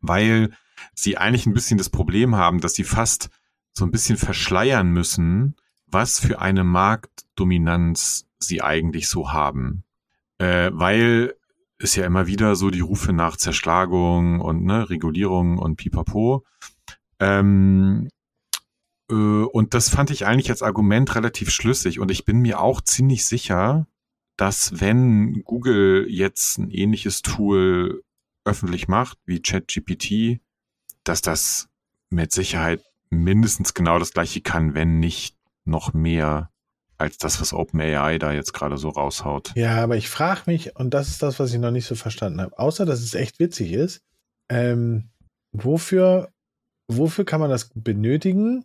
[0.00, 0.50] weil
[0.94, 3.30] sie eigentlich ein bisschen das Problem haben, dass sie fast
[3.72, 9.84] so ein bisschen verschleiern müssen, was für eine Marktdominanz sie eigentlich so haben.
[10.38, 11.34] Äh, weil
[11.78, 16.44] es ja immer wieder so die Rufe nach Zerschlagung und ne, Regulierung und Pipapo.
[17.20, 18.10] Ähm, äh,
[19.08, 22.00] und das fand ich eigentlich als Argument relativ schlüssig.
[22.00, 23.86] Und ich bin mir auch ziemlich sicher,
[24.36, 28.02] dass wenn Google jetzt ein ähnliches Tool
[28.44, 30.40] öffentlich macht wie ChatGPT,
[31.04, 31.68] dass das
[32.10, 36.50] mit Sicherheit mindestens genau das gleiche kann, wenn nicht noch mehr
[36.96, 39.52] als das, was OpenAI da jetzt gerade so raushaut.
[39.56, 42.40] Ja, aber ich frage mich, und das ist das, was ich noch nicht so verstanden
[42.40, 44.02] habe, außer dass es echt witzig ist,
[44.48, 45.10] ähm,
[45.52, 46.30] wofür,
[46.86, 48.64] wofür kann man das benötigen?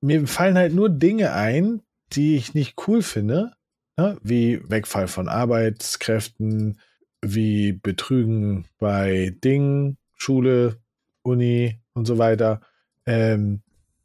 [0.00, 1.82] Mir fallen halt nur Dinge ein,
[2.12, 3.52] die ich nicht cool finde,
[3.96, 4.16] ne?
[4.22, 6.78] wie Wegfall von Arbeitskräften,
[7.20, 10.80] wie Betrügen bei Dingen, Schule,
[11.22, 12.60] Uni und so weiter.
[13.06, 13.62] Ähm,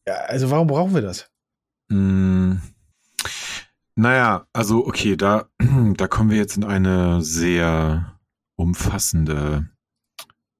[0.08, 1.30] ja, also warum brauchen wir das?
[1.90, 2.56] Mm.
[3.96, 5.50] Naja, also okay, da,
[5.98, 8.20] da kommen wir jetzt in eine sehr
[8.56, 9.70] umfassende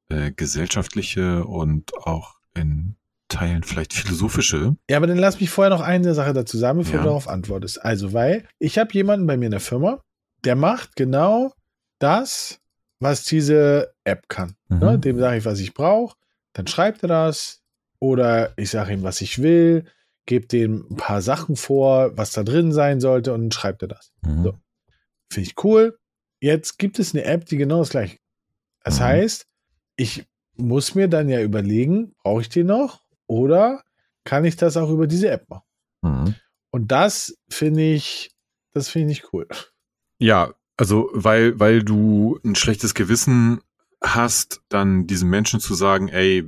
[0.10, 2.96] äh, gesellschaftliche und auch in
[3.34, 4.76] Teilen vielleicht philosophische.
[4.90, 7.02] Ja, aber dann lass mich vorher noch eine Sache dazu sagen, bevor ja.
[7.02, 7.84] du darauf antwortest.
[7.84, 10.02] Also, weil ich habe jemanden bei mir in der Firma,
[10.44, 11.54] der macht genau
[12.00, 12.60] das,
[13.00, 14.56] was diese App kann.
[14.70, 14.80] Mhm.
[14.80, 15.00] Ne?
[15.00, 16.16] Dem sage ich, was ich brauche,
[16.54, 17.62] dann schreibt er das
[18.00, 19.86] oder ich sage ihm, was ich will
[20.26, 24.14] gebe dem ein paar Sachen vor, was da drin sein sollte und schreibt er das.
[24.22, 24.44] Mhm.
[24.44, 24.60] So.
[25.30, 25.98] Finde ich cool.
[26.40, 28.18] Jetzt gibt es eine App, die genau das gleiche.
[28.84, 29.04] Das mhm.
[29.04, 29.48] heißt,
[29.96, 33.03] ich muss mir dann ja überlegen, brauche ich die noch
[33.34, 33.84] oder
[34.26, 35.66] kann ich das auch über diese App machen?
[36.04, 36.36] Mhm.
[36.70, 38.30] Und das finde ich,
[38.72, 39.48] das finde ich cool.
[40.20, 43.62] Ja, also weil, weil du ein schlechtes Gewissen
[44.02, 46.44] hast, dann diesen Menschen zu sagen, ey,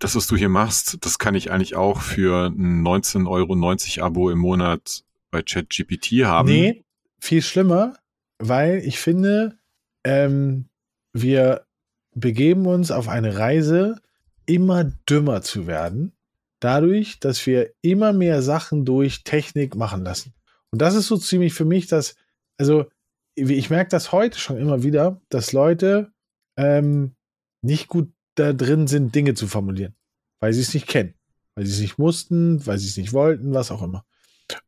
[0.00, 4.30] das, was du hier machst, das kann ich eigentlich auch für ein 19,90 Euro Abo
[4.30, 6.48] im Monat bei ChatGPT haben.
[6.48, 6.84] Nee,
[7.18, 7.94] viel schlimmer,
[8.38, 9.58] weil ich finde,
[10.04, 10.68] ähm,
[11.12, 11.66] wir
[12.14, 14.00] begeben uns auf eine Reise,
[14.46, 16.15] immer dümmer zu werden,
[16.60, 20.34] dadurch, dass wir immer mehr Sachen durch Technik machen lassen.
[20.70, 22.16] Und das ist so ziemlich für mich, dass,
[22.58, 22.86] also
[23.34, 26.12] ich merke das heute schon immer wieder, dass Leute
[26.56, 27.14] ähm,
[27.62, 29.94] nicht gut da drin sind, Dinge zu formulieren,
[30.40, 31.14] weil sie es nicht kennen,
[31.54, 34.04] weil sie es nicht mussten, weil sie es nicht wollten, was auch immer.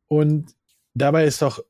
[0.07, 0.55] Und
[0.95, 1.65] dabei ist doch,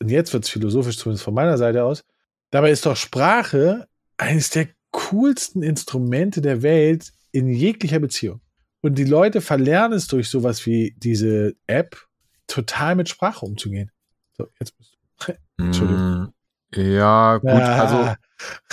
[0.00, 2.04] und jetzt wird es philosophisch, zumindest von meiner Seite aus,
[2.50, 8.40] dabei ist doch Sprache eines der coolsten Instrumente der Welt in jeglicher Beziehung.
[8.84, 12.06] Und die Leute verlernen es durch sowas wie diese App,
[12.46, 13.90] total mit Sprache umzugehen.
[14.36, 15.32] So, jetzt bist du.
[15.64, 16.24] Entschuldigung.
[16.24, 16.34] Mm,
[16.74, 18.14] ja, gut, also.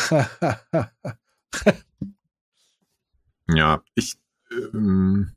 [3.47, 4.15] Ja, ich
[4.73, 5.31] ähm,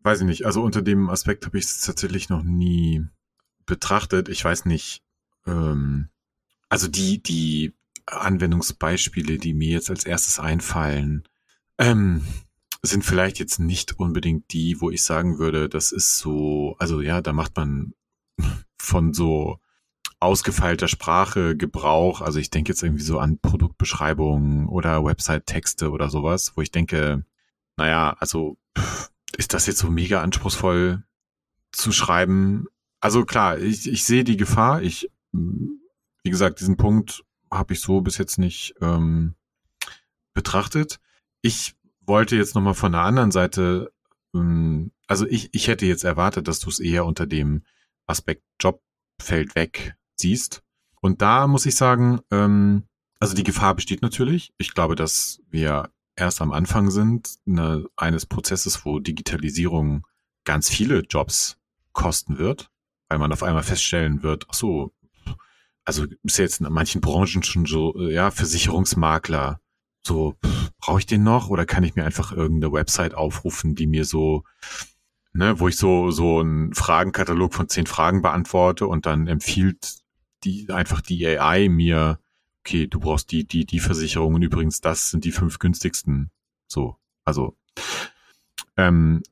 [0.00, 0.44] weiß ich nicht.
[0.44, 3.04] Also unter dem Aspekt habe ich es tatsächlich noch nie
[3.64, 4.28] betrachtet.
[4.28, 5.02] Ich weiß nicht.
[5.46, 6.08] Ähm,
[6.68, 7.74] also die die
[8.06, 11.24] Anwendungsbeispiele, die mir jetzt als erstes einfallen,
[11.78, 12.26] ähm,
[12.90, 17.20] sind vielleicht jetzt nicht unbedingt die, wo ich sagen würde, das ist so, also ja,
[17.20, 17.94] da macht man
[18.78, 19.58] von so
[20.20, 22.20] ausgefeilter Sprache Gebrauch.
[22.20, 27.24] Also ich denke jetzt irgendwie so an Produktbeschreibungen oder Website-Texte oder sowas, wo ich denke,
[27.76, 28.56] naja, also
[29.36, 31.04] ist das jetzt so mega anspruchsvoll
[31.72, 32.66] zu schreiben?
[33.00, 34.82] also klar, ich, ich sehe die Gefahr.
[34.82, 39.34] Ich, wie gesagt, diesen Punkt habe ich so bis jetzt nicht ähm,
[40.34, 40.98] betrachtet.
[41.40, 43.92] Ich wollte jetzt nochmal von der anderen Seite,
[44.34, 47.62] ähm, also ich, ich hätte jetzt erwartet, dass du es eher unter dem
[48.06, 48.82] Aspekt Job
[49.20, 50.62] fällt weg siehst.
[51.00, 52.84] Und da muss ich sagen, ähm,
[53.18, 54.52] also die Gefahr besteht natürlich.
[54.58, 60.06] Ich glaube, dass wir erst am Anfang sind ne, eines Prozesses, wo Digitalisierung
[60.44, 61.58] ganz viele Jobs
[61.92, 62.70] kosten wird,
[63.08, 64.92] weil man auf einmal feststellen wird, ach so,
[65.84, 69.60] also ist jetzt in manchen Branchen schon so, ja, Versicherungsmakler,
[70.06, 70.36] so,
[70.78, 74.44] brauche ich den noch oder kann ich mir einfach irgendeine Website aufrufen, die mir so,
[75.32, 79.96] ne, wo ich so, so einen Fragenkatalog von zehn Fragen beantworte und dann empfiehlt
[80.44, 82.18] die, einfach die AI mir,
[82.60, 86.30] okay, du brauchst die, die, die Versicherungen, übrigens, das sind die fünf günstigsten.
[86.68, 87.56] So, also,
[88.76, 89.22] ähm,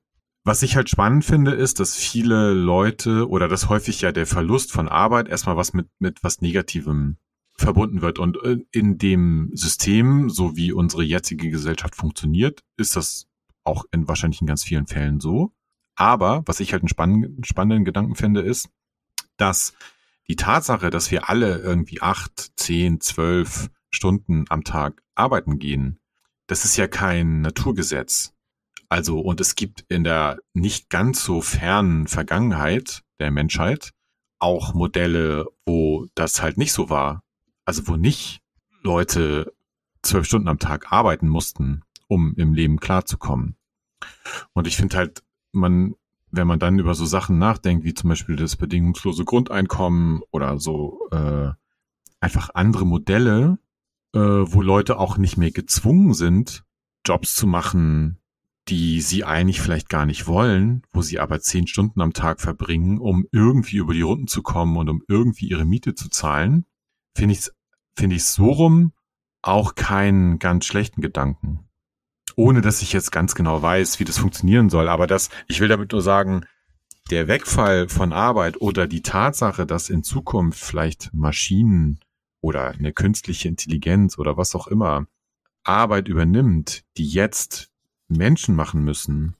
[0.44, 4.72] was ich halt spannend finde, ist, dass viele Leute oder dass häufig ja der Verlust
[4.72, 7.16] von Arbeit erstmal was mit, mit was Negativem
[7.56, 8.18] verbunden wird.
[8.18, 13.26] Und äh, in dem System, so wie unsere jetzige Gesellschaft funktioniert, ist das
[13.64, 15.52] auch in wahrscheinlich in ganz vielen Fällen so.
[15.96, 18.68] Aber was ich halt einen spannenden, spannenden Gedanken finde, ist,
[19.36, 19.74] dass
[20.28, 25.98] die Tatsache, dass wir alle irgendwie acht, zehn, zwölf Stunden am Tag arbeiten gehen,
[26.46, 28.34] das ist ja kein Naturgesetz.
[28.88, 33.92] Also, und es gibt in der nicht ganz so fernen Vergangenheit der Menschheit
[34.38, 37.22] auch Modelle, wo das halt nicht so war.
[37.64, 38.42] Also, wo nicht
[38.82, 39.52] Leute
[40.02, 43.56] zwölf Stunden am Tag arbeiten mussten, um im Leben klarzukommen.
[44.52, 45.22] Und ich finde halt,
[45.52, 45.94] man,
[46.30, 51.08] wenn man dann über so Sachen nachdenkt, wie zum Beispiel das bedingungslose Grundeinkommen oder so
[51.10, 51.50] äh,
[52.20, 53.58] einfach andere Modelle,
[54.12, 56.64] äh, wo Leute auch nicht mehr gezwungen sind,
[57.06, 58.18] Jobs zu machen,
[58.68, 62.98] die sie eigentlich vielleicht gar nicht wollen, wo sie aber zehn Stunden am Tag verbringen,
[62.98, 66.64] um irgendwie über die Runden zu kommen und um irgendwie ihre Miete zu zahlen,
[67.16, 67.50] finde ich
[67.96, 68.92] finde ich so rum
[69.42, 71.68] auch keinen ganz schlechten Gedanken.
[72.36, 74.88] Ohne dass ich jetzt ganz genau weiß, wie das funktionieren soll.
[74.88, 76.46] Aber das, ich will damit nur sagen,
[77.10, 82.00] der Wegfall von Arbeit oder die Tatsache, dass in Zukunft vielleicht Maschinen
[82.40, 85.06] oder eine künstliche Intelligenz oder was auch immer
[85.62, 87.70] Arbeit übernimmt, die jetzt
[88.08, 89.36] Menschen machen müssen,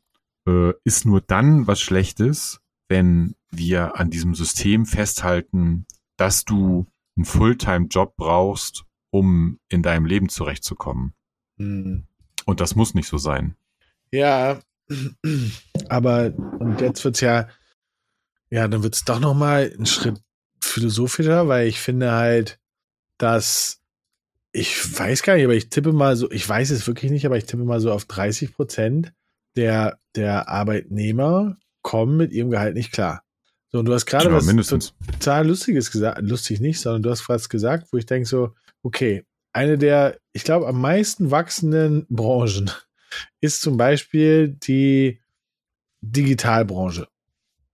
[0.47, 7.25] äh, ist nur dann was Schlechtes, wenn wir an diesem System festhalten, dass du einen
[7.25, 11.15] Fulltime-Job brauchst, um in deinem Leben zurechtzukommen.
[11.57, 12.07] Mhm.
[12.47, 13.57] Und das muss nicht so sein.
[14.11, 14.61] Ja,
[15.89, 17.49] aber und jetzt wird's ja,
[18.51, 20.21] ja, dann wird's doch noch mal ein Schritt
[20.61, 22.59] philosophischer, weil ich finde halt,
[23.19, 23.81] dass
[24.53, 27.37] ich weiß gar nicht, aber ich tippe mal so, ich weiß es wirklich nicht, aber
[27.37, 29.13] ich tippe mal so auf 30 Prozent
[29.57, 33.24] der, der Arbeitnehmer kommen mit ihrem Gehalt nicht klar.
[33.75, 34.95] So, und du hast gerade ja, was mindestens.
[35.05, 39.25] total Lustiges gesagt, lustig nicht, sondern du hast was gesagt, wo ich denke so, okay,
[39.53, 42.71] eine der, ich glaube, am meisten wachsenden Branchen
[43.41, 45.21] ist zum Beispiel die
[46.03, 47.09] Digitalbranche.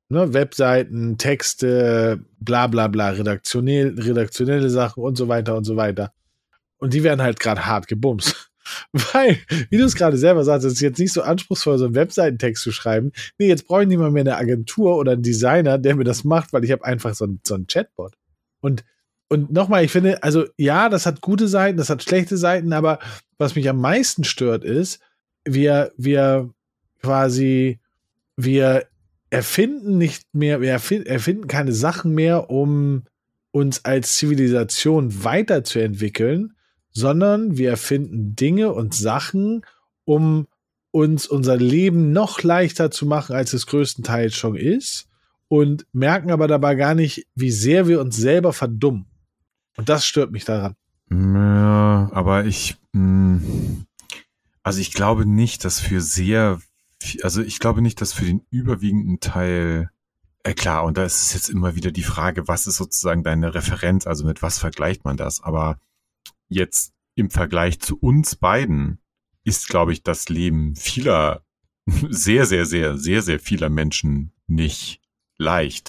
[0.08, 6.14] Ne, Webseiten, Texte, bla bla bla, redaktionell, redaktionelle Sachen und so weiter und so weiter.
[6.78, 8.49] Und die werden halt gerade hart gebumst.
[8.92, 9.38] Weil,
[9.70, 12.62] wie du es gerade selber sagst, es ist jetzt nicht so anspruchsvoll, so einen Webseitentext
[12.62, 13.12] zu schreiben.
[13.38, 16.24] Nee, jetzt brauche ich nicht mal mehr eine Agentur oder einen Designer, der mir das
[16.24, 18.14] macht, weil ich habe einfach so ein, so ein Chatbot.
[18.60, 18.84] Und,
[19.28, 22.98] und nochmal, ich finde, also ja, das hat gute Seiten, das hat schlechte Seiten, aber
[23.38, 25.00] was mich am meisten stört ist,
[25.44, 26.50] wir, wir
[27.02, 27.80] quasi,
[28.36, 28.86] wir
[29.30, 33.04] erfinden nicht mehr, wir erfinden keine Sachen mehr, um
[33.52, 36.54] uns als Zivilisation weiterzuentwickeln,
[36.92, 39.64] sondern wir erfinden Dinge und Sachen,
[40.04, 40.46] um
[40.90, 45.08] uns unser Leben noch leichter zu machen, als es größtenteils schon ist
[45.48, 49.06] und merken aber dabei gar nicht, wie sehr wir uns selber verdummen.
[49.76, 50.76] Und das stört mich daran.
[51.10, 53.86] Ja, aber ich, hm,
[54.62, 56.60] also ich glaube nicht, dass für sehr,
[57.22, 59.90] also ich glaube nicht, dass für den überwiegenden Teil,
[60.44, 63.54] äh klar, und da ist es jetzt immer wieder die Frage, was ist sozusagen deine
[63.54, 65.42] Referenz, also mit was vergleicht man das?
[65.42, 65.78] Aber
[66.50, 69.00] jetzt im Vergleich zu uns beiden
[69.44, 71.44] ist, glaube ich, das Leben vieler,
[71.86, 75.00] sehr, sehr, sehr, sehr, sehr vieler Menschen nicht
[75.38, 75.88] leicht.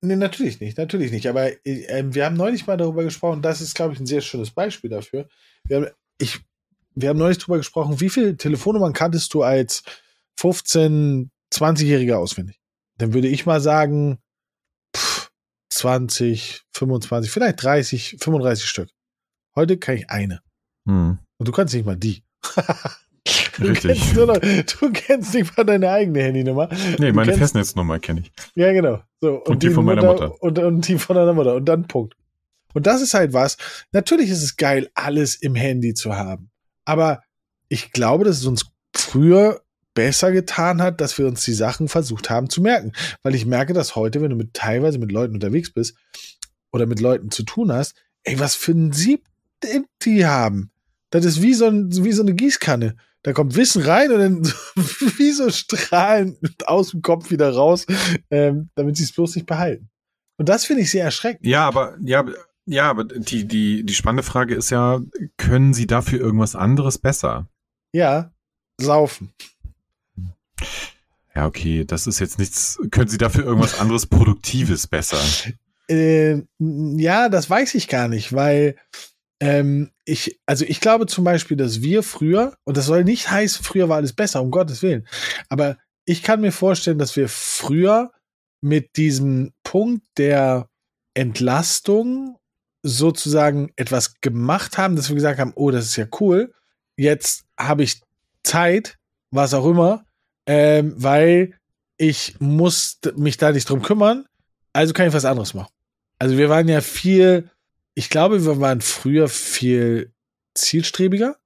[0.00, 1.26] Nee, natürlich nicht, natürlich nicht.
[1.26, 4.52] Aber äh, wir haben neulich mal darüber gesprochen, das ist, glaube ich, ein sehr schönes
[4.52, 5.28] Beispiel dafür.
[5.64, 5.86] Wir haben,
[6.18, 6.38] ich,
[6.94, 9.82] wir haben neulich darüber gesprochen, wie viele Telefonnummern kanntest du als
[10.38, 12.60] 15-, 20-Jähriger auswendig?
[12.98, 14.18] Dann würde ich mal sagen,
[14.96, 15.30] pff,
[15.70, 18.90] 20, 25, vielleicht 30, 35 Stück.
[19.58, 20.40] Heute kann ich eine.
[20.86, 21.18] Hm.
[21.36, 22.22] Und du kannst nicht mal die.
[23.58, 26.68] Du kennst, noch, du kennst nicht mal deine eigene Handynummer.
[26.98, 28.32] Nee, meine kennst- Festnetznummer kenne ich.
[28.54, 29.02] Ja, genau.
[29.20, 30.40] So, und, die von meiner Mutter.
[30.40, 31.56] Und, und die von deiner Mutter.
[31.56, 32.14] Und dann Punkt.
[32.72, 33.58] Und das ist halt was.
[33.92, 36.50] Natürlich ist es geil, alles im Handy zu haben.
[36.84, 37.20] Aber
[37.68, 39.60] ich glaube, dass es uns früher
[39.92, 42.92] besser getan hat, dass wir uns die Sachen versucht haben zu merken.
[43.24, 45.96] Weil ich merke, dass heute, wenn du mit teilweise mit Leuten unterwegs bist
[46.70, 49.24] oder mit Leuten zu tun hast, ey, was für ein Sieb
[50.04, 50.70] die haben.
[51.10, 52.96] Das ist wie so, ein, wie so eine Gießkanne.
[53.22, 54.42] Da kommt Wissen rein und dann
[55.16, 57.86] wie so Strahlen aus dem Kopf wieder raus,
[58.30, 59.90] ähm, damit sie es bloß nicht behalten.
[60.36, 61.44] Und das finde ich sehr erschreckend.
[61.44, 62.24] Ja, aber ja,
[62.64, 65.00] ja, aber die die die spannende Frage ist ja,
[65.36, 67.48] können Sie dafür irgendwas anderes besser?
[67.92, 68.30] Ja,
[68.80, 69.32] saufen.
[71.34, 72.78] Ja, okay, das ist jetzt nichts.
[72.90, 75.18] Können Sie dafür irgendwas anderes Produktives besser?
[75.88, 78.76] Äh, ja, das weiß ich gar nicht, weil
[79.40, 83.64] ähm, ich, also ich glaube zum Beispiel, dass wir früher, und das soll nicht heißen,
[83.64, 85.06] früher war alles besser, um Gottes Willen,
[85.48, 88.10] aber ich kann mir vorstellen, dass wir früher
[88.60, 90.68] mit diesem Punkt der
[91.14, 92.38] Entlastung
[92.82, 96.54] sozusagen etwas gemacht haben, dass wir gesagt haben, oh, das ist ja cool,
[96.96, 98.00] jetzt habe ich
[98.42, 98.96] Zeit,
[99.30, 100.04] was auch immer,
[100.46, 101.54] ähm, weil
[101.98, 104.24] ich muss mich da nicht drum kümmern,
[104.72, 105.72] also kann ich was anderes machen.
[106.18, 107.50] Also wir waren ja viel,
[107.98, 110.12] ich glaube, wir waren früher viel
[110.54, 111.36] zielstrebiger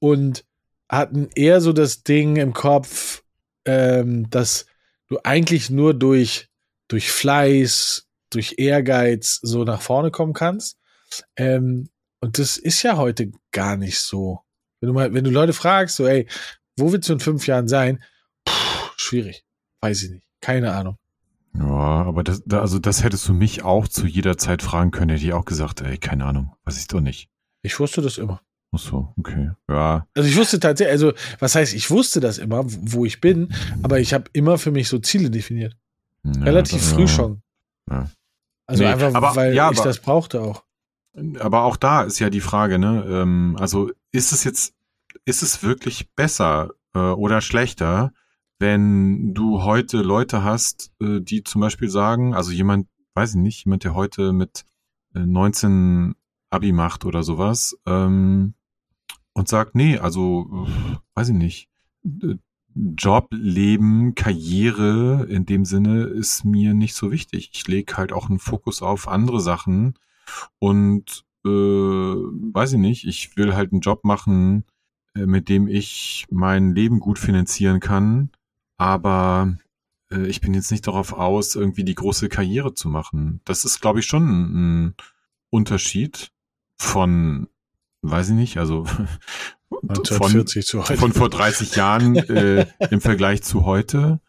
[0.00, 0.44] und
[0.88, 3.22] hatten eher so das Ding im Kopf,
[3.64, 4.66] ähm, dass
[5.06, 6.48] du eigentlich nur durch,
[6.88, 10.78] durch Fleiß, durch Ehrgeiz so nach vorne kommen kannst.
[11.36, 14.40] Ähm, und das ist ja heute gar nicht so.
[14.80, 16.26] Wenn du mal, wenn du Leute fragst, so, ey,
[16.76, 18.02] wo willst du in fünf Jahren sein?
[18.44, 19.44] Puh, schwierig.
[19.80, 20.24] Weiß ich nicht.
[20.40, 20.96] Keine Ahnung.
[21.54, 21.64] Ja,
[22.04, 25.24] aber das, da- also das hättest du mich auch zu jeder Zeit fragen können, hätte
[25.24, 27.28] ich auch gesagt, ey, keine Ahnung, weiß ich doch nicht.
[27.62, 28.40] Ich wusste das immer.
[28.72, 29.50] Ach so, okay.
[29.68, 33.52] Ja, Also ich wusste tatsächlich, also was heißt, ich wusste das immer, wo ich bin,
[33.82, 35.76] aber ich habe immer für mich so Ziele definiert.
[36.24, 37.08] ja, Relativ früh ja.
[37.08, 37.42] schon.
[37.90, 38.08] Ja.
[38.66, 40.62] Also Nee, einfach, aber- weil ich aber- das brauchte auch.
[41.40, 43.04] Aber auch da ist ja die Frage, ne?
[43.08, 44.74] Ähm, also ist es jetzt,
[45.24, 48.12] ist es wirklich besser äh, oder schlechter,
[48.60, 53.64] wenn du heute Leute hast, äh, die zum Beispiel sagen, also jemand, weiß ich nicht,
[53.64, 54.64] jemand, der heute mit
[55.14, 56.14] äh, 19
[56.50, 58.54] Abi macht oder sowas, ähm,
[59.32, 61.68] und sagt, nee, also, äh, weiß ich nicht,
[62.04, 62.36] äh,
[62.74, 67.50] Job, Leben, Karriere in dem Sinne ist mir nicht so wichtig.
[67.52, 69.94] Ich lege halt auch einen Fokus auf andere Sachen
[70.58, 74.64] und äh, weiß ich nicht, ich will halt einen Job machen,
[75.16, 78.30] äh, mit dem ich mein Leben gut finanzieren kann,
[78.80, 79.58] aber
[80.10, 83.42] äh, ich bin jetzt nicht darauf aus, irgendwie die große Karriere zu machen.
[83.44, 84.24] Das ist, glaube ich, schon
[84.86, 84.94] ein
[85.50, 86.32] Unterschied
[86.78, 87.48] von,
[88.00, 88.84] weiß ich nicht, also
[89.68, 90.96] von, 1940 zu heute.
[90.96, 94.20] von vor 30 Jahren äh, im Vergleich zu heute.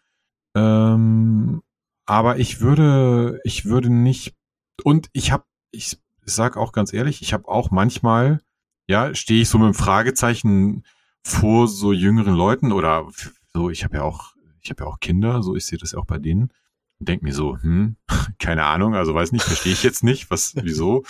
[0.53, 1.63] Ähm,
[2.05, 4.35] aber ich würde, ich würde nicht,
[4.83, 8.41] und ich habe, ich sag auch ganz ehrlich, ich habe auch manchmal,
[8.85, 10.83] ja, stehe ich so mit einem Fragezeichen
[11.23, 13.07] vor so jüngeren Leuten oder
[13.53, 15.99] so, ich habe ja auch, ich habe ja auch Kinder, so ich sehe das ja
[15.99, 16.51] auch bei denen
[16.99, 17.97] und denk mir so, hm,
[18.39, 21.03] keine Ahnung, also weiß nicht, verstehe ich jetzt nicht, was, wieso.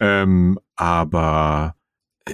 [0.00, 1.76] Ähm, aber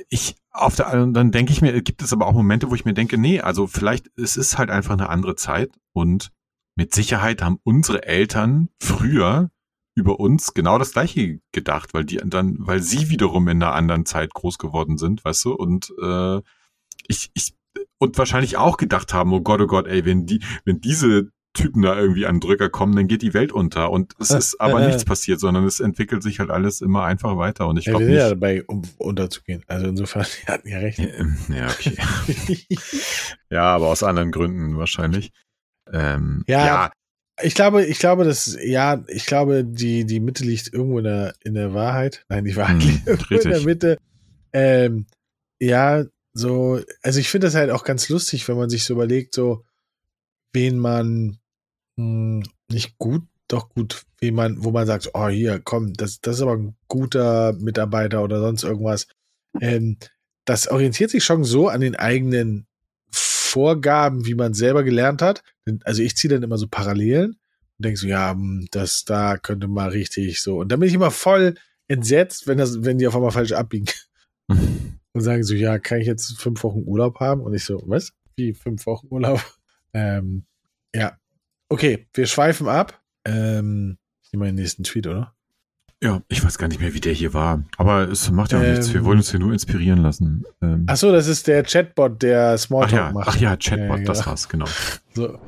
[0.08, 2.94] ich auf der dann denke ich mir, gibt es aber auch Momente, wo ich mir
[2.94, 6.32] denke, nee, also vielleicht es ist halt einfach eine andere Zeit und
[6.74, 9.50] mit Sicherheit haben unsere Eltern früher
[9.94, 14.06] über uns genau das gleiche gedacht, weil die dann, weil sie wiederum in einer anderen
[14.06, 16.40] Zeit groß geworden sind, weißt du, und äh,
[17.08, 17.54] ich, ich
[17.98, 21.82] und wahrscheinlich auch gedacht haben, oh Gott, oh Gott, ey, wenn die, wenn diese Typen
[21.82, 23.90] da irgendwie an Drücker kommen, dann geht die Welt unter.
[23.90, 27.66] Und es ist aber nichts passiert, sondern es entwickelt sich halt alles immer einfach weiter.
[27.66, 28.16] Und ich glaube nicht.
[28.16, 29.64] ja dabei, um unterzugehen.
[29.66, 30.98] Also insofern, die hatten ja recht.
[31.00, 31.96] Ähm, Ja, okay.
[33.50, 35.32] ja, aber aus anderen Gründen wahrscheinlich.
[35.92, 36.92] Ähm, Ja, ja,
[37.42, 41.34] Ich glaube, ich glaube, dass, ja, ich glaube, die, die Mitte liegt irgendwo in der,
[41.42, 42.24] in der Wahrheit.
[42.28, 43.60] Nein, die Wahrheit Hm, liegt irgendwo in der.
[43.62, 43.98] Mitte.
[44.52, 45.06] Ähm,
[45.60, 46.04] ja,
[46.38, 49.64] so, also ich finde das halt auch ganz lustig, wenn man sich so überlegt, so,
[50.52, 51.38] wen man
[51.96, 56.36] mh, nicht gut, doch gut, wen man, wo man sagt, oh, hier, komm, das, das
[56.36, 59.08] ist aber ein guter Mitarbeiter oder sonst irgendwas.
[59.60, 59.98] Ähm,
[60.44, 62.66] das orientiert sich schon so an den eigenen
[63.10, 65.42] Vorgaben, wie man selber gelernt hat.
[65.84, 69.68] Also ich ziehe dann immer so Parallelen und denke so, ja, hm, das da könnte
[69.68, 70.58] mal richtig so.
[70.58, 71.54] Und dann bin ich immer voll
[71.88, 73.86] entsetzt, wenn das, wenn die auf einmal falsch abbiegen
[75.18, 77.42] und sagen so, ja, kann ich jetzt fünf Wochen Urlaub haben?
[77.42, 78.12] Und ich so, was?
[78.36, 79.40] Wie fünf Wochen Urlaub?
[79.94, 80.44] Ähm,
[80.94, 81.16] ja.
[81.70, 83.00] Okay, wir schweifen ab.
[83.24, 85.34] Ähm, ich nehme meinen nächsten Tweet, oder?
[86.02, 87.64] Ja, ich weiß gar nicht mehr, wie der hier war.
[87.78, 88.92] Aber es macht ja auch nichts.
[88.92, 89.06] Wir Ähm.
[89.06, 90.44] wollen uns hier nur inspirieren lassen.
[90.60, 93.28] Ähm, Ach so, das ist der Chatbot, der ach, Smalltalk ja, macht.
[93.28, 94.26] ach ja, Chatbot, Ja, das genau.
[94.30, 94.66] war's, genau.
[95.14, 95.38] So.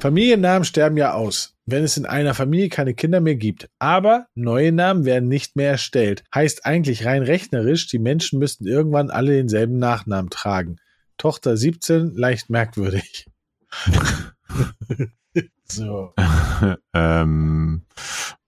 [0.00, 3.68] Familiennamen sterben ja aus, wenn es in einer Familie keine Kinder mehr gibt.
[3.78, 6.24] Aber neue Namen werden nicht mehr erstellt.
[6.34, 10.76] Heißt eigentlich rein rechnerisch, die Menschen müssten irgendwann alle denselben Nachnamen tragen.
[11.18, 13.26] Tochter 17, leicht merkwürdig.
[15.66, 16.14] so.
[16.94, 17.82] ähm,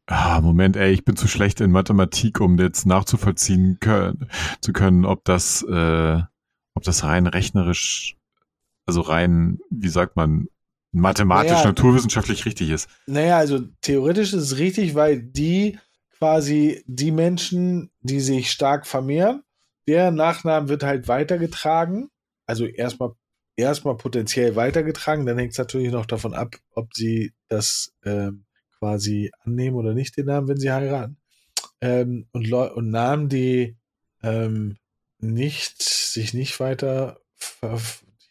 [0.06, 4.30] ah, Moment, ey, ich bin zu schlecht in Mathematik, um jetzt nachzuvollziehen können,
[4.62, 6.18] zu können, ob das, äh,
[6.72, 8.16] ob das rein rechnerisch,
[8.86, 10.48] also rein, wie sagt man,
[10.92, 11.64] mathematisch, Ja.
[11.64, 12.88] naturwissenschaftlich richtig ist.
[13.06, 15.78] Naja, also theoretisch ist es richtig, weil die
[16.18, 19.42] quasi die Menschen, die sich stark vermehren,
[19.88, 22.08] deren Nachnamen wird halt weitergetragen.
[22.46, 23.12] Also erstmal
[23.56, 28.44] erstmal potenziell weitergetragen, dann hängt es natürlich noch davon ab, ob sie das ähm,
[28.78, 31.16] quasi annehmen oder nicht, den Namen, wenn sie heiraten.
[31.80, 33.76] Ähm, und, und Namen, die
[34.22, 34.76] ähm,
[35.18, 37.18] nicht, sich nicht weiter,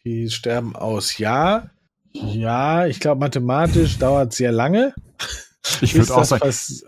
[0.04, 1.18] die sterben aus.
[1.18, 1.70] Ja,
[2.12, 4.94] ja, ich glaube, mathematisch dauert es sehr lange.
[5.80, 6.84] Ich würde auch sagen, was-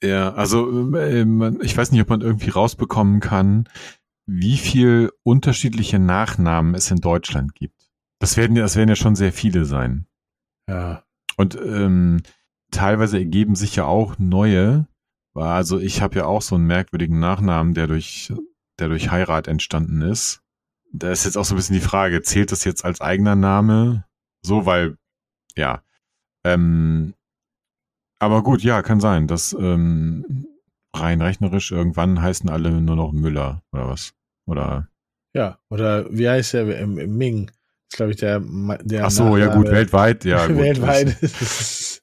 [0.00, 3.68] ja, also ähm, ich weiß nicht, ob man irgendwie rausbekommen kann,
[4.26, 7.90] wie viel unterschiedliche Nachnamen es in Deutschland gibt.
[8.20, 10.06] Das werden ja, das werden ja schon sehr viele sein.
[10.68, 11.02] ja.
[11.36, 12.22] Und ähm,
[12.70, 14.86] teilweise ergeben sich ja auch neue.
[15.34, 18.32] Also ich habe ja auch so einen merkwürdigen Nachnamen, der durch,
[18.78, 20.42] der durch Heirat entstanden ist.
[20.92, 24.04] Da ist jetzt auch so ein bisschen die Frage, zählt das jetzt als eigener Name?
[24.42, 24.96] So, weil,
[25.56, 25.82] ja.
[26.44, 27.14] Ähm,
[28.18, 30.46] aber gut, ja, kann sein, dass ähm,
[30.94, 34.12] rein rechnerisch irgendwann heißen alle nur noch Müller oder was.
[34.46, 34.88] Oder
[35.34, 37.50] Ja, oder wie heißt der im Ming?
[37.90, 38.40] ist, glaube ich, der,
[38.82, 40.56] der ach so, ja gut, weltweit, ja gut.
[40.58, 41.16] weltweit.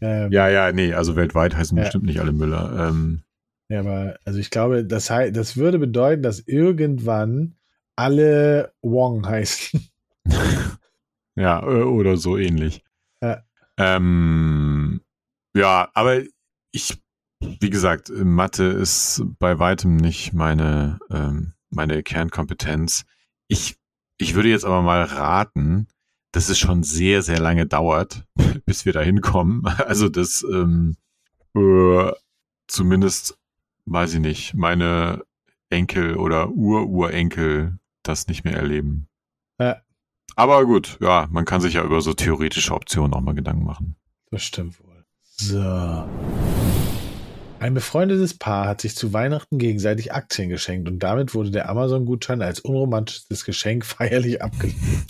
[0.00, 0.48] ähm, ja.
[0.48, 1.84] Ja, nee, also weltweit heißen Ja.
[1.84, 2.88] bestimmt nicht alle Müller.
[2.88, 3.22] Ähm,
[3.68, 7.56] ja, aber also ich glaube, das, das würde bedeuten, dass irgendwann
[7.96, 9.88] alle Wong heißen.
[11.38, 12.82] Ja, äh, oder so ähnlich.
[13.22, 13.44] Ja.
[13.76, 15.00] Ähm,
[15.54, 16.22] ja, aber
[16.72, 17.00] ich,
[17.40, 23.04] wie gesagt, Mathe ist bei weitem nicht meine, ähm, meine Kernkompetenz.
[23.46, 23.76] Ich,
[24.18, 25.86] ich würde jetzt aber mal raten,
[26.32, 28.24] dass es schon sehr, sehr lange dauert,
[28.66, 29.62] bis wir da hinkommen.
[29.86, 30.96] Also, dass ähm,
[31.54, 32.10] äh,
[32.66, 33.38] zumindest,
[33.86, 35.24] weiß ich nicht, meine
[35.70, 39.08] Enkel oder Ururenkel das nicht mehr erleben.
[39.60, 39.82] Ja.
[40.38, 43.96] Aber gut, ja, man kann sich ja über so theoretische Optionen auch mal Gedanken machen.
[44.30, 45.04] Das stimmt wohl.
[45.24, 46.08] So.
[47.58, 52.40] Ein befreundetes Paar hat sich zu Weihnachten gegenseitig Aktien geschenkt und damit wurde der Amazon-Gutschein
[52.40, 55.06] als unromantisches Geschenk feierlich abgelehnt.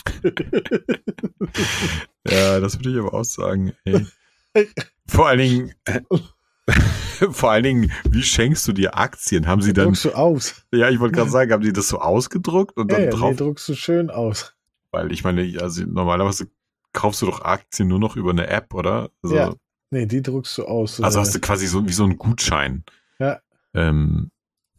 [2.27, 3.73] Ja, das würde ich aber auch sagen.
[3.85, 4.07] Ey.
[5.07, 5.73] Vor allen Dingen,
[7.31, 9.45] vor allen Dingen, wie schenkst du dir Aktien?
[9.45, 10.63] Haben sie dann, druckst du aus.
[10.73, 13.29] ja, ich wollte gerade sagen, haben die das so ausgedruckt und Ja, dann ja, drauf?
[13.29, 14.55] nee, druckst du schön aus.
[14.91, 16.49] Weil ich meine, also normalerweise
[16.93, 19.11] kaufst du doch Aktien nur noch über eine App, oder?
[19.21, 19.55] Also, Ja.
[19.91, 21.01] Nee, die druckst du aus.
[21.01, 22.83] also Äh, hast du quasi so wie so einen Gutschein.
[23.17, 23.41] Ja.
[23.73, 24.29] Ähm,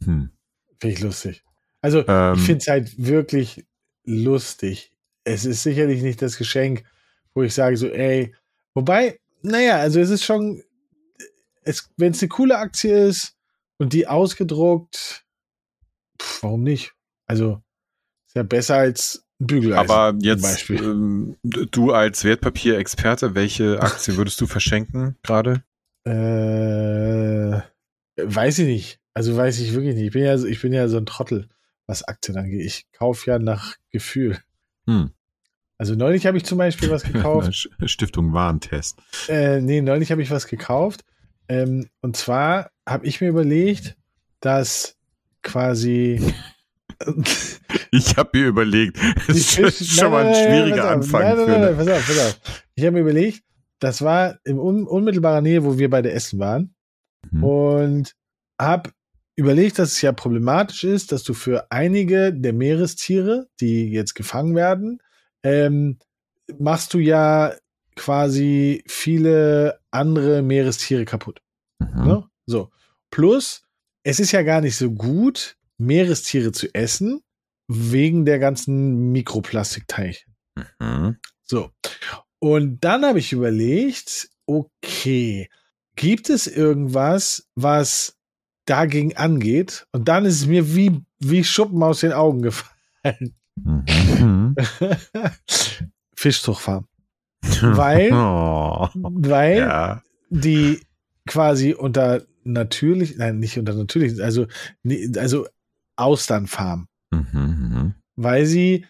[0.03, 0.31] hm.
[0.79, 1.43] Finde ich lustig.
[1.81, 3.65] Also, Ähm, ich finde es halt wirklich
[4.05, 4.91] lustig.
[5.23, 6.85] Es ist sicherlich nicht das Geschenk,
[7.33, 8.33] wo ich sage so, ey,
[8.73, 10.63] wobei, naja, also es ist schon,
[11.63, 13.35] es, wenn es eine coole Aktie ist
[13.77, 15.25] und die ausgedruckt,
[16.21, 16.93] pff, warum nicht?
[17.27, 17.61] Also,
[18.27, 19.89] ist ja besser als Bügeleisen.
[19.91, 20.83] aber jetzt, Beispiel.
[20.83, 25.63] ähm, du als Wertpapierexperte, welche Aktie würdest du verschenken gerade?
[26.05, 27.61] Äh,
[28.23, 28.99] weiß ich nicht.
[29.13, 30.05] Also weiß ich wirklich nicht.
[30.07, 31.49] Ich bin ja, so- ich bin ja so ein Trottel,
[31.87, 32.65] was Aktien angeht.
[32.65, 34.37] Ich kaufe ja nach Gefühl.
[34.87, 35.11] Hm.
[35.77, 37.69] Also neulich habe ich zum Beispiel was gekauft.
[37.85, 38.97] Stiftung Warentest.
[39.27, 41.01] äh, nee, neulich habe ich was gekauft.
[41.49, 43.97] Ähm, und zwar habe ich mir überlegt,
[44.39, 44.95] dass
[45.41, 46.21] quasi
[47.91, 50.89] Ich habe mir überlegt, das ist schon, mal ein schwieriger.
[50.89, 51.21] Anfang.
[51.21, 52.39] Nein, nein, nein, pass auf, pass auf.
[52.75, 53.43] Ich habe mir überlegt,
[53.79, 56.73] das war in un unmittelbarer Nähe, wo wir beide essen waren.
[57.29, 57.43] Hm.
[57.43, 58.15] Und
[58.59, 58.91] habe
[59.35, 64.55] überlegt, dass es ja problematisch ist, dass du für einige der Meerestiere, die jetzt gefangen
[64.55, 65.01] werden,
[65.43, 65.97] ähm,
[66.59, 67.55] machst du ja
[67.95, 71.41] quasi viele andere Meerestiere kaputt.
[71.79, 72.07] Mhm.
[72.07, 72.23] Ne?
[72.45, 72.69] So.
[73.09, 73.63] Plus,
[74.03, 77.21] es ist ja gar nicht so gut, Meerestiere zu essen,
[77.73, 80.33] wegen der ganzen Mikroplastikteilchen.
[80.79, 81.17] Mhm.
[81.43, 81.71] So.
[82.39, 85.49] Und dann habe ich überlegt, okay,
[85.95, 88.17] gibt es irgendwas, was
[88.65, 89.85] dagegen angeht?
[89.91, 93.35] Und dann ist es mir wie, wie Schuppen aus den Augen gefallen.
[93.55, 94.55] Mhm.
[96.15, 96.87] Fischzuchtfarm.
[97.61, 98.87] Weil- Oh.
[98.93, 100.03] Weil Ja.
[100.29, 100.79] die
[101.27, 104.47] quasi unter natürlich, nein, nicht unter natürlich, also,
[105.17, 105.47] also
[105.95, 106.87] Austernfarm.
[107.11, 107.95] Mhm, mhm.
[108.15, 108.85] Weil sie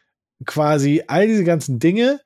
[0.45, 2.19] quasi all diese ganzen Dinge,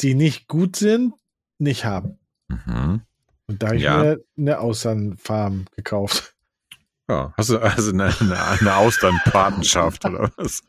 [0.00, 1.14] die nicht gut sind,
[1.58, 2.18] nicht haben.
[2.48, 3.02] Mhm.
[3.46, 3.98] Und da habe ich Ja.
[4.02, 6.34] mir eine Austernfarm gekauft.
[7.08, 10.62] Ja, hast du also eine, eine, eine Austernpatenschaft oder was?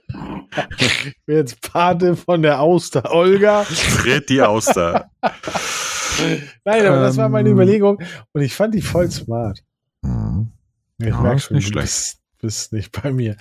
[0.79, 3.11] Ich bin jetzt Pate von der Auster.
[3.13, 3.63] Olga.
[3.63, 5.09] Fred die Auster.
[6.65, 7.55] Nein, aber das war meine Ähm.
[7.55, 8.01] Überlegung.
[8.33, 9.63] Und ich fand die voll smart.
[10.01, 10.51] Mhm.
[10.97, 12.17] Ich Ja, merke schon, nicht du schlecht.
[12.43, 13.35] Bist, nicht bei mir.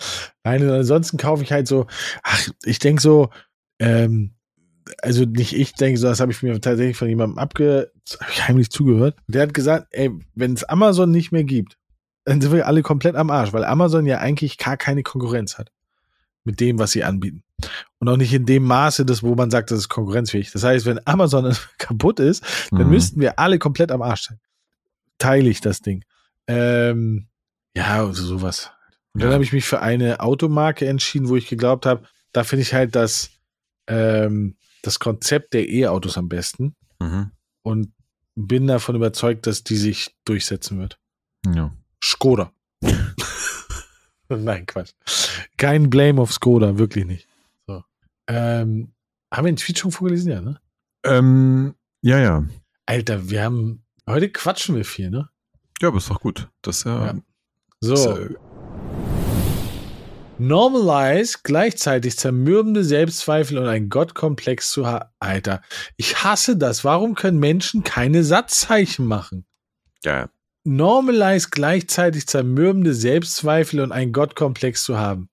[0.44, 1.86] Nein, ansonsten kaufe ich halt so,
[2.22, 3.28] ach, ich denke so,
[3.78, 4.32] ähm,
[5.02, 7.92] also nicht ich denke so, das habe ich mir tatsächlich von jemandem abge,
[8.48, 9.16] heimlich zugehört.
[9.26, 11.76] Der hat gesagt, ey, wenn es Amazon nicht mehr gibt,
[12.24, 15.70] dann sind wir alle komplett am Arsch, weil Amazon ja eigentlich gar keine Konkurrenz hat
[16.44, 17.44] mit dem, was sie anbieten.
[17.98, 20.50] Und auch nicht in dem Maße, das, wo man sagt, das ist konkurrenzfähig.
[20.50, 22.42] Das heißt, wenn Amazon kaputt ist,
[22.72, 22.90] dann Mhm.
[22.90, 24.40] müssten wir alle komplett am Arsch sein.
[25.18, 26.04] Teile ich das Ding.
[26.48, 27.28] Ähm,
[27.76, 28.72] ja, also sowas.
[29.14, 29.34] Und dann Ja.
[29.34, 32.94] habe ich mich für eine Automarke entschieden, wo ich geglaubt habe, da finde ich halt
[32.94, 33.30] das,
[33.86, 37.30] ähm, das Konzept der E-Autos am besten Mhm.
[37.62, 37.92] und
[38.34, 40.98] bin davon überzeugt, dass die sich durchsetzen wird.
[41.54, 41.74] Ja.
[42.02, 42.52] Skoda.
[44.28, 44.92] Nein, Quatsch.
[45.58, 47.28] Kein Blame auf Skoda, wirklich nicht.
[47.66, 47.84] So.
[48.28, 48.92] Ähm,
[49.32, 50.30] haben wir den Tweet schon vorgelesen?
[50.32, 50.60] Ja, ne?
[51.04, 52.44] Ähm, ja, ja.
[52.86, 55.28] Alter, wir haben, heute quatschen wir viel, ne?
[55.80, 56.48] Ja, aber ist doch gut.
[56.62, 57.06] Das ja.
[57.06, 57.14] Ja.
[57.80, 57.94] So.
[57.94, 58.34] Ist, äh,
[60.38, 65.08] Normalize gleichzeitig zermürbende Selbstzweifel und ein Gottkomplex zu haben.
[65.20, 65.62] Alter,
[65.96, 66.84] ich hasse das.
[66.84, 69.44] Warum können Menschen keine Satzzeichen machen?
[70.04, 70.28] ja.
[70.64, 75.28] Normalize gleichzeitig zermürbende Selbstzweifel und ein Gottkomplex zu haben.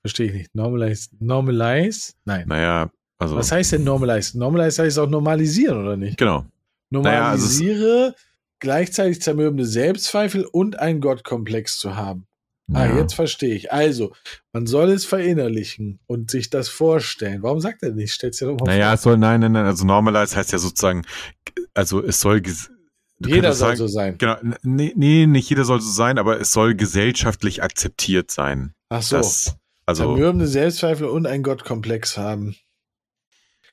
[0.00, 0.54] Verstehe ich nicht.
[0.54, 1.10] Normalize.
[1.18, 2.14] Normalize?
[2.24, 2.48] Nein.
[2.48, 3.36] Naja, also.
[3.36, 4.38] Was heißt denn normalize?
[4.38, 6.16] Normalize heißt auch normalisieren, oder nicht?
[6.16, 6.46] Genau.
[6.88, 8.14] Naja, also Normalisiere
[8.58, 12.26] gleichzeitig zermürbende Selbstzweifel und ein Gottkomplex zu haben.
[12.74, 12.98] Ah, ja.
[12.98, 13.72] jetzt verstehe ich.
[13.72, 14.12] Also,
[14.52, 17.42] man soll es verinnerlichen und sich das vorstellen.
[17.42, 18.12] Warum sagt er nicht?
[18.12, 21.04] Stell's dir doch mal Naja, es soll, nein, nein, nein, also normalize heißt ja sozusagen,
[21.74, 23.34] also es soll, vor.
[23.34, 24.18] Jeder soll sagen, so sein.
[24.18, 28.74] Genau, nee, nee, nicht jeder soll so sein, aber es soll gesellschaftlich akzeptiert sein.
[28.88, 29.16] Ach so.
[29.16, 29.56] Das,
[29.86, 32.56] also, Zermürbende Selbstzweifel und ein Gottkomplex haben.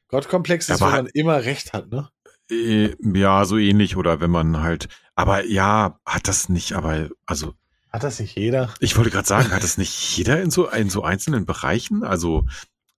[0.08, 2.10] Gottkomplex ist, Aber wenn man immer recht hat, ne?
[2.52, 7.54] äh, ja, so ähnlich oder wenn man halt, aber ja, hat das nicht, aber, also,
[7.92, 8.74] Hat das nicht jeder?
[8.80, 12.04] ich wollte gerade sagen, hat das nicht jeder in so, in so einzelnen Bereichen?
[12.04, 12.46] Also,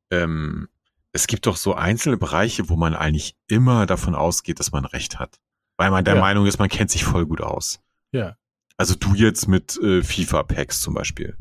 [0.10, 0.68] ähm,
[1.14, 5.20] es gibt doch so einzelne Bereiche, wo man eigentlich immer davon ausgeht, dass man recht
[5.20, 5.40] hat.
[5.78, 6.22] Weil man der Ja.
[6.22, 7.80] Meinung ist, man kennt sich voll gut aus.
[8.12, 8.38] Ja.
[8.78, 11.36] Also du jetzt mit äh, FIFA-Packs zum Beispiel.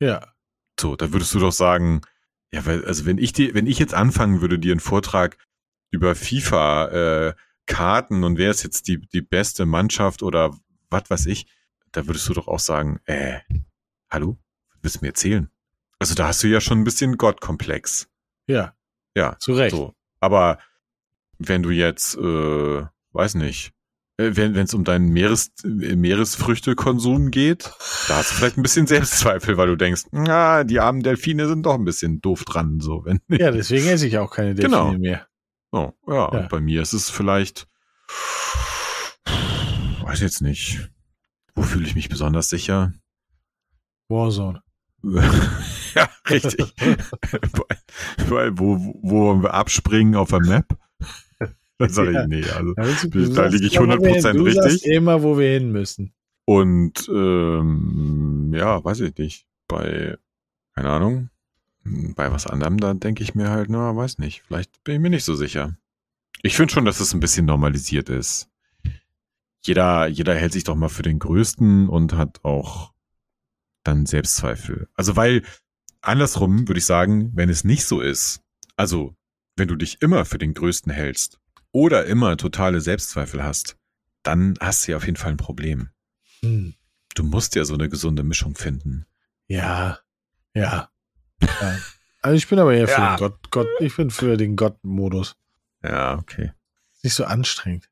[0.00, 0.32] Ja.
[0.80, 2.02] So, da würdest du doch sagen,
[2.52, 5.36] ja, weil, also wenn ich dir, wenn ich jetzt anfangen würde, dir einen Vortrag
[5.90, 6.88] über FIFA,
[7.28, 7.34] äh,
[7.66, 10.56] Karten und wer ist jetzt die, die beste Mannschaft oder
[10.90, 11.46] was weiß ich,
[11.92, 13.40] da würdest du doch auch sagen, äh,
[14.10, 14.38] hallo?
[14.82, 15.50] Willst du mir erzählen?
[15.98, 18.08] Also da hast du ja schon ein bisschen Gottkomplex.
[18.46, 18.74] Ja.
[19.16, 19.74] Ja, Zu Recht.
[19.74, 19.94] so.
[20.20, 20.58] Aber
[21.38, 22.82] wenn du jetzt, äh,
[23.12, 23.72] weiß nicht,
[24.16, 27.72] äh, wenn es um deinen Meeres, äh, Meeresfrüchtekonsum geht,
[28.08, 31.64] da hast du vielleicht ein bisschen Selbstzweifel, weil du denkst, na, die armen Delfine sind
[31.66, 34.92] doch ein bisschen doof dran, so wenn Ja, deswegen esse ich auch keine Delfine Genau.
[34.98, 35.26] mehr.
[35.72, 36.24] Oh, ja, Ja.
[36.26, 37.66] und bei mir ist es vielleicht,
[40.02, 40.88] weiß jetzt nicht,
[41.58, 42.92] wo fühle ich mich besonders sicher?
[44.08, 44.62] Warzone.
[45.02, 46.72] ja, richtig.
[48.28, 50.66] weil, wo, wo wollen wir abspringen auf der Map?
[51.80, 52.74] Da sage ich, nee, also.
[53.08, 54.92] Du- Da liege ich immer, wo wir hin- 100% Du sagst richtig.
[54.92, 56.12] immer, wo wir hin müssen.
[56.44, 59.46] Und ähm, ja, weiß ich nicht.
[59.68, 60.16] Bei,
[60.74, 61.30] keine Ahnung,
[61.84, 64.42] bei was anderem, da denke ich mir halt, na, weiß nicht.
[64.48, 65.76] Vielleicht bin ich mir nicht so sicher.
[66.42, 68.47] Ich finde schon, dass es ein bisschen normalisiert ist.
[69.64, 72.92] Jeder, jeder hält sich doch mal für den Größten und hat auch
[73.84, 74.88] dann Selbstzweifel.
[74.94, 75.42] Also weil,
[76.00, 78.40] andersrum würde ich sagen, wenn es nicht so ist,
[78.76, 79.14] also
[79.56, 81.40] wenn du dich immer für den Größten hältst
[81.72, 83.76] oder immer totale Selbstzweifel hast,
[84.22, 85.88] dann hast du ja auf jeden Fall ein Problem.
[86.40, 86.74] Hm.
[87.14, 89.06] Du musst ja so eine gesunde Mischung finden.
[89.48, 89.98] Ja.
[90.54, 90.90] Ja.
[91.42, 91.78] ja.
[92.20, 93.16] Also ich bin aber eher für Ja.
[93.16, 95.36] den Gott, Gott, ich bin für den Gott-Modus.
[95.82, 96.52] Ja, okay.
[97.02, 97.88] Nicht so anstrengend.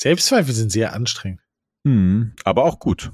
[0.00, 1.40] Selbstzweifel sind sehr anstrengend.
[1.86, 3.12] Hm, aber auch gut.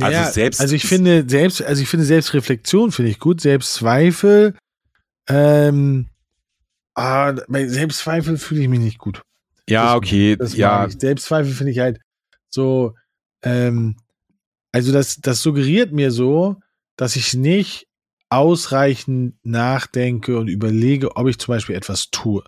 [0.00, 4.56] Also Ja, selbst- also ich finde selbst, also ich finde Selbstreflexion finde ich gut, Selbstzweifel,
[5.28, 6.08] ähm,
[6.94, 9.22] ah, bei Selbstzweifel fühle ich mich nicht gut.
[9.68, 10.36] Ja, Das- okay.
[10.36, 10.88] Das ja.
[10.90, 12.00] Selbstzweifel finde ich halt
[12.50, 12.94] so,
[13.42, 13.96] ähm,
[14.72, 16.56] also das, das suggeriert mir so,
[16.96, 17.86] dass ich nicht
[18.30, 22.42] ausreichend nachdenke und überlege, ob ich zum Beispiel etwas tue.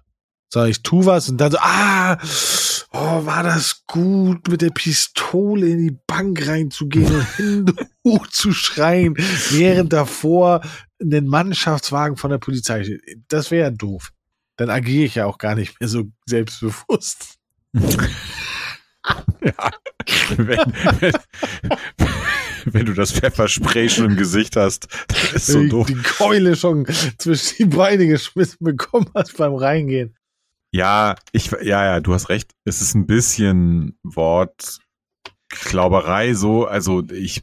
[0.52, 2.18] Sondern ich tue was und dann so, ah,
[2.98, 7.72] Oh, war das gut, mit der Pistole in die Bank reinzugehen und hin
[8.04, 9.14] hoch zu schreien,
[9.50, 10.62] während davor
[11.02, 13.02] ein Mannschaftswagen von der Polizei steht.
[13.28, 14.12] Das wäre ja doof.
[14.56, 17.34] Dann agiere ich ja auch gar nicht mehr so selbstbewusst.
[17.74, 19.70] ja.
[20.38, 20.58] Wenn,
[21.00, 21.12] wenn,
[22.64, 25.86] wenn, du das Pfefferspray schon im Gesicht hast, das ist so doof.
[25.86, 26.86] Die Keule schon
[27.18, 30.16] zwischen die Beine geschmissen bekommen hast beim Reingehen.
[30.70, 32.54] Ja, ich, ja, ja, du hast recht.
[32.64, 36.66] Es ist ein bisschen Wortklauberei so.
[36.66, 37.42] Also ich,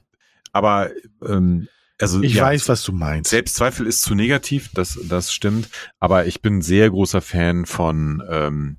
[0.51, 0.91] aber
[1.26, 1.67] ähm,
[1.99, 3.30] also ich ja, weiß, was du meinst.
[3.30, 5.69] Selbstzweifel ist zu negativ, das, das stimmt.
[5.99, 8.78] Aber ich bin ein sehr großer Fan von ähm,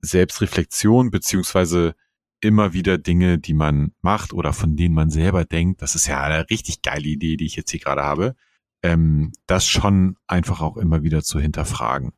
[0.00, 1.94] Selbstreflexion beziehungsweise
[2.40, 6.22] immer wieder Dinge, die man macht oder von denen man selber denkt, das ist ja
[6.22, 8.34] eine richtig geile Idee, die ich jetzt hier gerade habe,
[8.82, 12.12] ähm, das schon einfach auch immer wieder zu hinterfragen.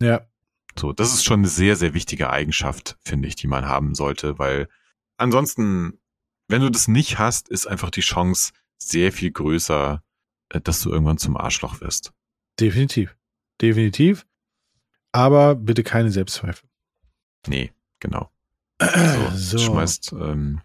[0.00, 0.22] Ja.
[0.78, 4.38] So, das ist schon eine sehr, sehr wichtige Eigenschaft, finde ich, die man haben sollte,
[4.38, 4.68] weil
[5.16, 5.98] ansonsten,
[6.48, 10.02] wenn du das nicht hast, ist einfach die Chance sehr viel größer,
[10.48, 12.12] äh, dass du irgendwann zum Arschloch wirst.
[12.58, 13.16] Definitiv.
[13.60, 14.26] Definitiv.
[15.12, 16.68] Aber bitte keine Selbstzweifel.
[17.46, 18.30] Nee, genau.
[18.82, 19.58] So, so.
[19.58, 20.60] schmeißt, ähm,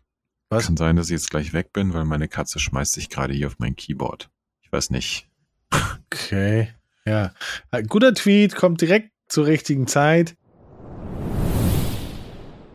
[0.50, 0.66] Was?
[0.66, 3.48] kann sein, dass ich jetzt gleich weg bin, weil meine Katze schmeißt sich gerade hier
[3.48, 4.30] auf mein Keyboard.
[4.62, 5.30] Ich weiß nicht.
[6.10, 6.74] Okay.
[7.06, 7.34] Ja.
[7.70, 10.36] Ein guter Tweet, kommt direkt zur richtigen Zeit.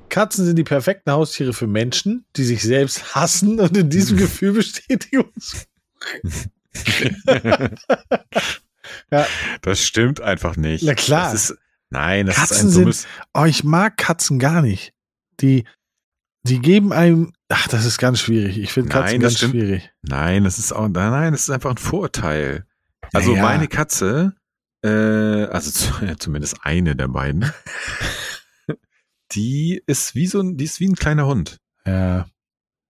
[0.08, 4.52] Katzen sind die perfekten Haustiere für Menschen, die sich selbst hassen und in diesem Gefühl
[4.52, 5.32] Bestätigung.
[9.10, 9.26] ja.
[9.62, 10.84] Das stimmt einfach nicht.
[10.84, 11.32] Na klar.
[11.32, 13.02] Das ist, nein, das Katzen ist ein dummes.
[13.02, 14.92] Sind, oh, ich mag Katzen gar nicht.
[15.40, 15.64] Die,
[16.42, 17.32] die geben einem.
[17.48, 18.58] Ach, das ist ganz schwierig.
[18.58, 19.52] Ich finde Katzen nein, ganz stimmt.
[19.52, 19.90] schwierig.
[20.02, 20.88] Nein, das ist auch.
[20.88, 22.66] Nein, das ist einfach ein Vorurteil.
[23.14, 23.42] Also Ja, ja.
[23.42, 24.34] meine Katze,
[24.82, 27.50] äh, also zu, zumindest eine der beiden,
[29.32, 31.58] die ist wie so ein, die ist wie ein kleiner Hund.
[31.86, 32.28] Ja.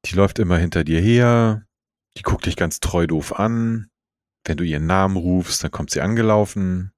[0.04, 1.66] Die läuft immer hinter dir her,
[2.16, 3.88] die guckt dich ganz treu doof an.
[4.44, 6.92] Wenn du ihren Namen rufst, dann kommt sie angelaufen.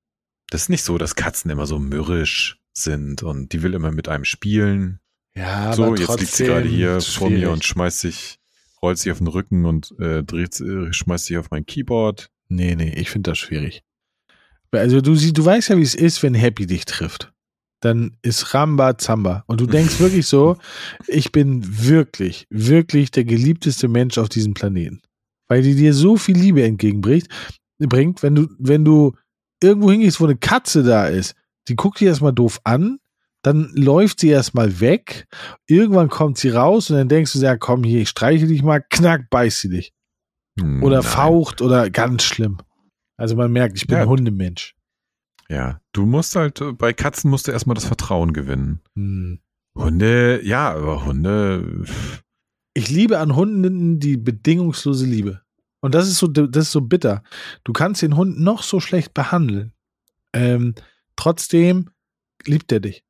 [0.49, 4.09] Das ist nicht so, dass Katzen immer so mürrisch sind und die will immer mit
[4.09, 5.01] einem spielen.
[5.37, 8.39] Ja, so, aber jetzt liegt sie gerade hier vor mir und schmeißt sich,
[8.81, 12.31] rollt sich auf den Rücken und äh, dreht, äh, schmeißt sich auf mein Keyboard.
[12.49, 13.83] Nee, nee, ich finde das schwierig.
[14.81, 17.33] Also du siehst, du weißt ja, wie es ist, wenn Happy dich trifft.
[17.81, 19.45] Dann ist Ramba Zamba.
[19.47, 20.57] Und du denkst wirklich so,
[21.07, 25.03] ich bin wirklich, wirklich der geliebteste Mensch auf diesem Planeten.
[25.49, 27.29] Weil die dir so viel Liebe entgegenbringt,
[27.79, 29.15] bringt, wenn du, wenn du
[29.63, 31.35] irgendwo hingehst, wo eine Katze da ist,
[31.69, 32.99] die guckt dich erstmal doof an,
[33.43, 35.27] dann läuft sie erstmal weg,
[35.67, 38.83] irgendwann kommt sie raus und dann denkst du, ja komm hier, ich streiche dich mal,
[38.89, 39.93] knack, beißt sie dich.
[40.83, 41.03] Oder nein.
[41.03, 42.59] faucht oder ganz schlimm.
[43.17, 44.03] Also man merkt, ich bin Ja.
[44.03, 44.75] ein Hundemensch.
[45.49, 48.81] Ja, du musst halt, äh, bei Katzen musst du erstmal das Vertrauen gewinnen.
[48.97, 49.41] Hm.
[49.77, 51.85] Hunde, ja, aber Hunde,
[52.77, 55.43] Ich liebe an Hunden die bedingungslose Liebe.
[55.81, 57.23] Und das ist so, das ist so bitter.
[57.63, 59.73] Du kannst den Hund noch so schlecht behandeln.
[60.33, 60.75] Ähm,
[61.15, 61.91] trotzdem
[62.47, 63.05] liebt er dich.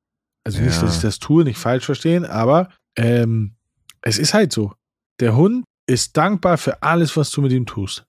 [0.44, 0.82] Also nicht, Ja.
[0.82, 3.54] dass ich das tue, nicht falsch verstehen, aber ähm,
[4.02, 4.74] es ist halt so.
[5.20, 8.06] Der Hund ist dankbar für alles, was du mit ihm tust.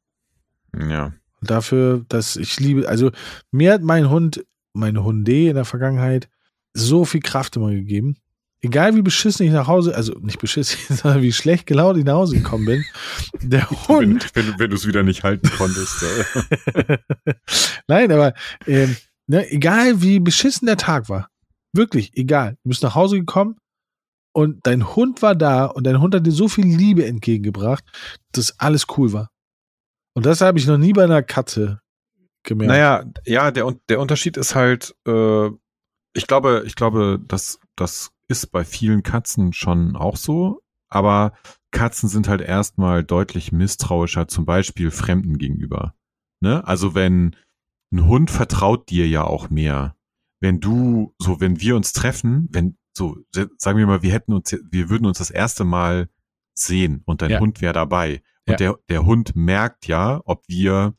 [0.77, 1.13] ja.
[1.45, 3.11] Dafür, dass ich liebe, also
[3.51, 6.29] mir hat mein Hund, meine Hunde in der Vergangenheit
[6.73, 8.17] so viel Kraft immer gegeben.
[8.61, 12.15] Egal wie beschissen ich nach Hause, also nicht beschissen, sondern wie schlecht gelaunt ich nach
[12.15, 12.85] Hause gekommen bin.
[13.41, 16.03] Der Wenn, Hund, wenn, wenn du es wieder nicht halten konntest.
[16.03, 16.97] äh.
[17.87, 18.33] nein, aber
[18.65, 18.95] ähm,
[19.27, 21.29] ne, egal wie beschissen der Tag war,
[21.73, 22.57] wirklich egal.
[22.63, 23.57] Du bist nach Hause gekommen
[24.33, 27.83] und dein Hund war da und dein Hund hat dir so viel Liebe entgegengebracht,
[28.31, 29.29] dass alles cool war.
[30.15, 31.81] Und das habe ich noch nie bei einer Katze
[32.43, 32.69] gemerkt.
[32.69, 35.49] Naja, ja, der, der Unterschied ist halt, äh,
[36.13, 41.33] ich glaube, ich glaube, dass das ist bei vielen Katzen schon auch so, aber
[41.71, 45.93] Katzen sind halt erstmal deutlich misstrauischer, zum Beispiel Fremden gegenüber.
[46.39, 46.65] Ne?
[46.65, 47.35] Also wenn
[47.91, 49.95] ein Hund vertraut dir ja auch mehr.
[50.39, 53.17] Wenn du, so wenn wir uns treffen, wenn, so,
[53.57, 56.09] sagen wir mal, wir hätten uns, wir würden uns das erste Mal
[56.53, 57.39] sehen und dein Ja.
[57.39, 58.21] Hund wäre dabei.
[58.47, 58.57] Und Ja.
[58.57, 60.93] der, der Hund merkt ja, ob wir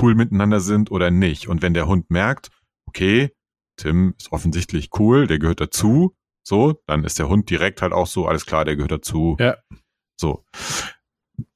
[0.00, 1.48] cool miteinander sind oder nicht.
[1.48, 2.50] Und wenn der Hund merkt,
[2.86, 3.30] okay,
[3.76, 8.06] Tim ist offensichtlich cool, der gehört dazu, so, dann ist der Hund direkt halt auch
[8.06, 9.36] so, alles klar, der gehört dazu.
[9.38, 9.56] Ja.
[10.20, 10.44] So.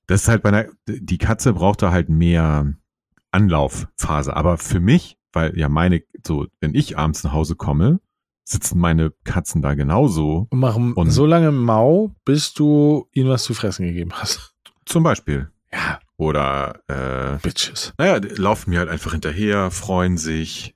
[0.06, 2.74] Das ist halt bei einer, die Katze braucht da halt mehr
[3.30, 4.36] Anlaufphase.
[4.36, 8.00] Aber für mich, weil ja meine, so, wenn ich abends nach Hause komme,
[8.44, 10.46] sitzen meine Katzen da genauso.
[10.50, 14.51] Und machen Und- so lange Mau, bis du ihnen was zu fressen gegeben hast.
[14.86, 15.50] Zum Beispiel.
[15.72, 17.92] Ja, Oder, äh, Bitches.
[17.98, 20.74] naja, laufen mir halt einfach hinterher, freuen sich,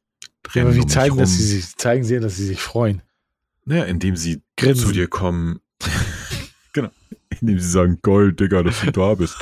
[0.55, 3.03] Ja, aber wie um zeigen, dass sie sich, zeigen sie, dass sie sich freuen?
[3.65, 4.87] Naja, indem sie Grinsen.
[4.87, 5.61] zu dir kommen.
[6.73, 6.91] genau.
[7.41, 9.37] Indem sie sagen, Gold, Digga, dass du da bist.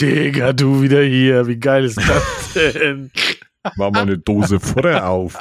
[0.00, 1.46] Digga, du wieder hier.
[1.46, 3.10] Wie geil ist das denn?
[3.76, 5.38] Mach mal eine Dose Futter auf.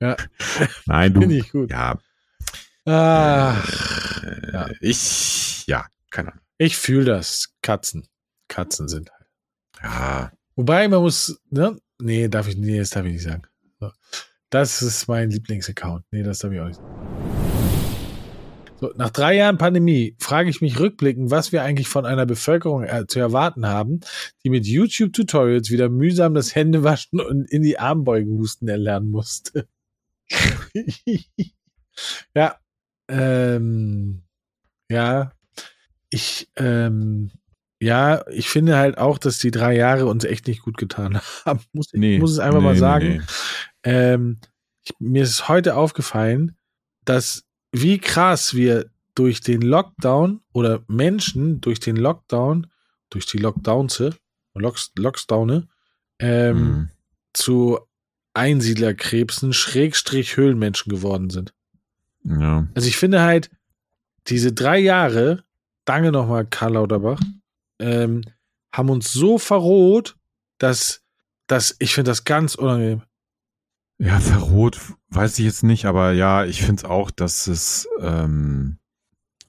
[0.00, 0.16] Ja.
[0.86, 1.20] Nein, du.
[1.22, 1.70] Finde ich gut.
[1.70, 1.98] Ja,
[2.84, 3.68] Ach,
[4.22, 4.68] äh, Ja.
[4.80, 6.42] ich, ja, keine Ahnung.
[6.58, 7.54] Ich fühle das.
[7.62, 8.06] Katzen.
[8.48, 9.26] Katzen sind halt.
[9.82, 11.76] Ja, Wobei man muss, ne?
[12.00, 13.42] Nee, darf ich, nee, das darf ich nicht sagen.
[14.48, 16.04] Das ist mein Lieblingsaccount.
[16.10, 16.80] Nee, das darf ich auch nicht.
[18.80, 22.84] So, nach drei Jahren Pandemie frage ich mich rückblickend, was wir eigentlich von einer Bevölkerung
[22.84, 24.00] äh, zu erwarten haben,
[24.44, 29.68] die mit YouTube-Tutorials wieder mühsam das Händewaschen und in die Armbeuge husten erlernen musste.
[32.34, 32.58] ja,
[33.08, 34.22] ähm,
[34.90, 35.32] ja,
[36.10, 37.30] ich, ähm,
[37.80, 41.60] ja, ich finde halt auch, dass die drei Jahre uns echt nicht gut getan haben.
[41.72, 42.18] Muss, ich nee.
[42.18, 43.08] muss es einfach nee, mal sagen.
[43.08, 43.22] nee.
[43.82, 44.38] Ähm,
[44.82, 46.56] ich, mir ist heute aufgefallen,
[47.04, 52.68] dass wie krass wir durch den Lockdown oder Menschen durch den Lockdown,
[53.10, 54.02] durch die Lockdowns,
[54.54, 55.68] Locks, Lockdowne,
[56.18, 56.88] ähm, Hm.
[57.32, 57.78] zu
[58.34, 61.54] Einsiedlerkrebsen, Schrägstrich Höhlenmenschen geworden sind.
[62.24, 62.66] Ja.
[62.74, 63.50] Also ich finde halt,
[64.26, 65.44] diese drei Jahre,
[65.86, 67.20] danke nochmal Karl Lauterbach,
[67.80, 68.22] ähm,
[68.72, 70.16] haben uns so verroht,
[70.58, 71.02] dass,
[71.46, 73.02] dass ich finde das ganz unangenehm.
[73.98, 74.78] Ja, verrot
[75.08, 78.78] weiß ich jetzt nicht, aber ja, ich finde es auch, dass es, ähm,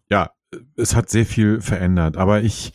[0.09, 0.31] ja,
[0.75, 2.15] es hat sehr viel verändert.
[2.15, 2.71] Aber ich,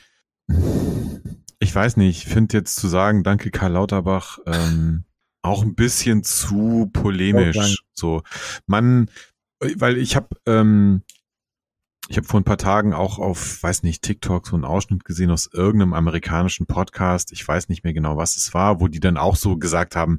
[1.58, 5.04] ich weiß nicht, ich finde jetzt zu sagen, danke Karl Lauterbach, ähm,
[5.40, 7.84] auch ein bisschen zu Oh, polemisch.
[7.94, 8.22] So,
[8.66, 9.10] man,
[9.76, 11.02] weil ich habe, ähm,
[12.12, 15.30] ich habe vor ein paar Tagen auch auf, weiß nicht, TikTok so einen Ausschnitt gesehen
[15.30, 17.32] aus irgendeinem amerikanischen Podcast.
[17.32, 20.18] Ich weiß nicht mehr genau, was es war, wo die dann auch so gesagt haben,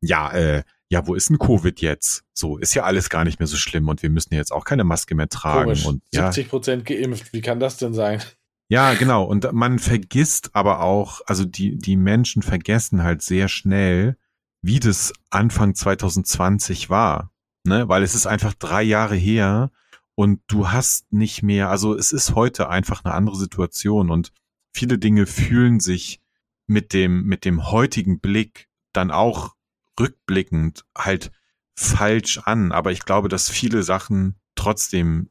[0.00, 2.22] ja, äh, ja, wo ist denn Covid jetzt?
[2.32, 4.84] So, ist ja alles gar nicht mehr so schlimm und wir müssen jetzt auch keine
[4.84, 5.64] Maske mehr tragen.
[5.64, 5.84] Komisch.
[5.84, 7.32] Und ja, 70 Prozent geimpft.
[7.32, 8.22] Wie kann das denn sein?
[8.68, 9.24] ja, genau.
[9.24, 14.16] Und man vergisst aber auch, also die, die Menschen vergessen halt sehr schnell,
[14.60, 17.32] wie das Anfang 2020 war.
[17.64, 17.88] Ne?
[17.88, 19.72] Weil es ist einfach drei Jahre her
[20.14, 24.32] und du hast nicht mehr, also es ist heute einfach eine andere Situation und
[24.74, 26.20] viele Dinge fühlen sich
[26.66, 29.54] mit dem, mit dem heutigen Blick dann auch
[29.98, 31.30] rückblickend halt
[31.76, 32.72] falsch an.
[32.72, 35.30] Aber ich glaube, dass viele Sachen trotzdem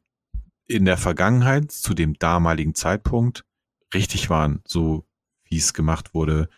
[0.68, 3.46] in der Vergangenheit zu dem damaligen Zeitpunkt
[3.94, 5.06] richtig waren, so
[5.46, 6.50] wie es gemacht wurde.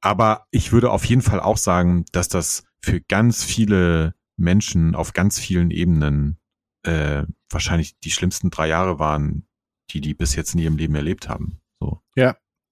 [0.00, 5.12] Aber ich würde auf jeden Fall auch sagen, dass das für ganz viele Menschen auf
[5.12, 6.38] ganz vielen Ebenen
[6.82, 9.46] äh, wahrscheinlich die schlimmsten drei Jahre waren,
[9.90, 11.60] die die bis jetzt in ihrem Leben erlebt haben.
[11.80, 12.00] So.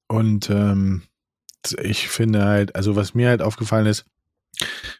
[0.06, 1.02] Und ähm,
[1.82, 4.04] ich finde halt, also was mir halt aufgefallen ist,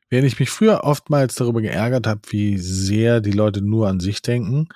[0.09, 4.23] während ich mich früher oftmals darüber geärgert habe, wie sehr die Leute nur an sich
[4.23, 4.69] denken,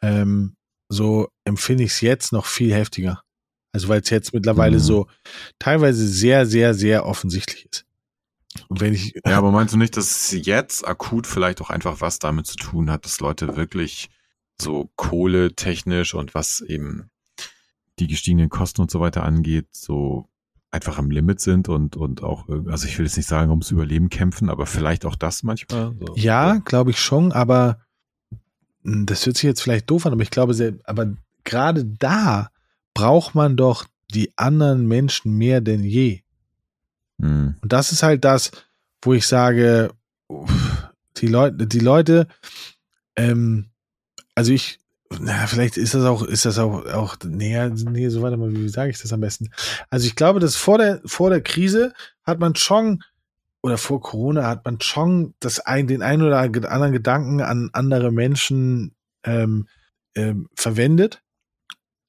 [0.00, 0.56] ähm,
[0.88, 3.22] so empfinde ich es jetzt noch viel heftiger.
[3.72, 4.82] Also weil es jetzt mittlerweile Mhm.
[4.82, 5.06] so
[5.58, 7.84] teilweise sehr, sehr, sehr offensichtlich ist.
[8.68, 12.00] Und wenn ich, Ja, aber meinst du nicht, dass es jetzt akut vielleicht auch einfach
[12.00, 14.08] was damit zu tun hat, dass Leute wirklich
[14.60, 17.10] so kohletechnisch und was eben
[17.98, 20.28] die gestiegenen Kosten und so weiter angeht, so
[20.70, 24.10] einfach am Limit sind und, und auch, also ich will jetzt nicht sagen, ums Überleben
[24.10, 25.94] kämpfen, aber vielleicht auch das manchmal.
[25.98, 26.14] So.
[26.16, 27.78] Ja, glaube ich schon, aber
[28.82, 32.50] mh, das hört sich jetzt vielleicht doof an, aber ich glaube, sehr, aber gerade da
[32.92, 36.22] braucht man doch die anderen Menschen mehr denn je.
[37.20, 37.54] Hm.
[37.62, 38.50] Und das ist halt das,
[39.02, 39.92] wo ich sage,
[41.18, 42.26] die Leute, die Leute,
[43.14, 43.66] ähm,
[44.34, 44.78] also ich,
[45.20, 48.68] na, vielleicht ist das auch, ist das auch, auch, nee, nee, so warte mal, wie
[48.68, 49.50] sage ich das am besten?
[49.90, 51.92] Also ich glaube, dass vor der, vor der Krise
[52.24, 53.02] hat man schon,
[53.62, 58.10] oder vor Corona hat man schon das ein, den einen oder anderen Gedanken an andere
[58.12, 59.68] Menschen ähm,
[60.14, 61.22] ähm, verwendet.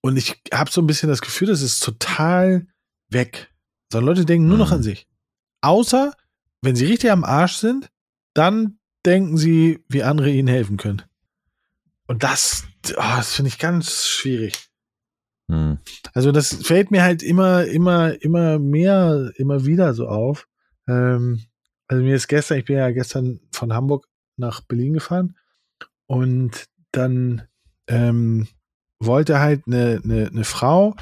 [0.01, 2.67] Und ich habe so ein bisschen das Gefühl, das ist total
[3.09, 3.51] weg.
[3.91, 4.77] Sondern Leute denken nur noch Mhm.
[4.77, 5.07] an sich.
[5.61, 6.13] Außer,
[6.61, 7.89] wenn sie richtig am Arsch sind,
[8.33, 11.03] dann denken sie, wie andere ihnen helfen können.
[12.07, 14.69] Und das, oh, das finde ich ganz schwierig.
[15.49, 15.79] Hm.
[16.13, 20.47] Also das fällt mir halt immer, immer, immer mehr, immer wieder so auf.
[20.87, 21.43] Ähm,
[21.87, 25.37] also mir ist gestern, ich bin ja gestern von Hamburg nach Berlin gefahren
[26.07, 27.47] und dann
[27.87, 28.47] ähm,
[28.99, 30.95] wollte halt eine, eine, eine Frau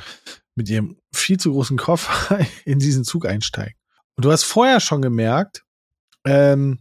[0.56, 3.76] mit ihrem viel zu großen Koffer in diesen Zug einsteigen.
[4.16, 5.64] Und du hast vorher schon gemerkt,
[6.26, 6.80] ähm,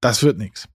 [0.00, 0.68] das wird nichts.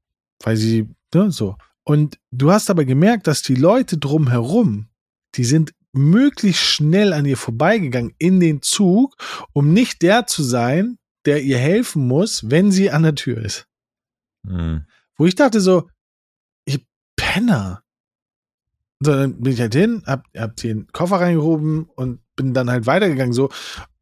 [0.44, 1.56] Weil sie, ne, so.
[1.86, 4.90] Und du hast aber gemerkt, dass die Leute drumherum,
[5.36, 9.16] die sind möglichst schnell an ihr vorbeigegangen in den Zug,
[9.54, 13.68] um nicht der zu sein, der ihr helfen muss, wenn sie an der Tür ist.
[14.48, 14.86] Hm.
[15.18, 15.90] Wo ich dachte so,
[16.66, 17.84] ich, Penner.
[19.02, 22.86] So, dann bin ich halt hin, hab, hab den Koffer reingehoben und bin dann halt
[22.86, 23.50] weitergegangen so.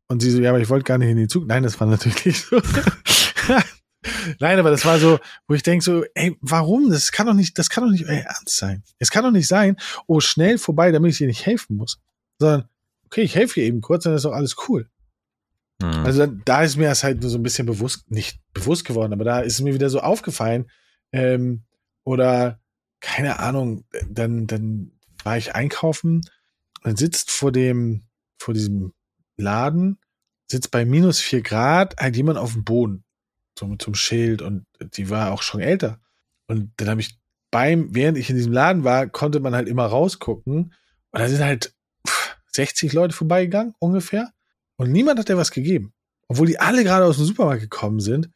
[0.08, 1.48] Und sie so, ja, aber ich wollte gar nicht in den Zug.
[1.48, 2.62] Nein, das war natürlich nicht so.
[4.40, 6.90] Nein, aber das war so, wo ich denke so, ey, warum?
[6.90, 8.84] Das kann doch nicht, das kann doch nicht euer Ernst sein.
[9.00, 12.00] Es kann doch nicht sein, oh, schnell vorbei, damit ich dir nicht helfen muss.
[12.40, 12.68] Sondern,
[13.06, 14.90] okay, ich helfe dir eben kurz, dann ist doch alles cool.
[15.82, 16.06] Mhm.
[16.06, 19.24] Also da ist mir das halt nur so ein bisschen bewusst, nicht bewusst geworden, aber
[19.24, 20.70] da ist es mir wieder so aufgefallen.
[21.12, 21.64] Ähm,
[22.04, 22.60] oder
[23.00, 24.92] keine Ahnung, dann, dann
[25.24, 26.22] war ich einkaufen
[26.84, 28.04] und sitzt vor dem,
[28.40, 28.94] vor diesem
[29.36, 30.00] Laden,
[30.50, 33.04] sitzt bei minus vier Grad halt jemand auf dem Boden,
[33.58, 36.00] so einem Schild und die war auch schon älter.
[36.48, 37.18] Und dann habe ich
[37.52, 40.74] beim, während ich in diesem Laden war, konnte man halt immer rausgucken
[41.12, 41.74] und da sind halt
[42.54, 44.32] 60 Leute vorbeigegangen, ungefähr.
[44.78, 45.94] Und niemand hat dir was gegeben.
[46.28, 48.28] Obwohl die alle gerade aus dem Supermarkt gekommen sind.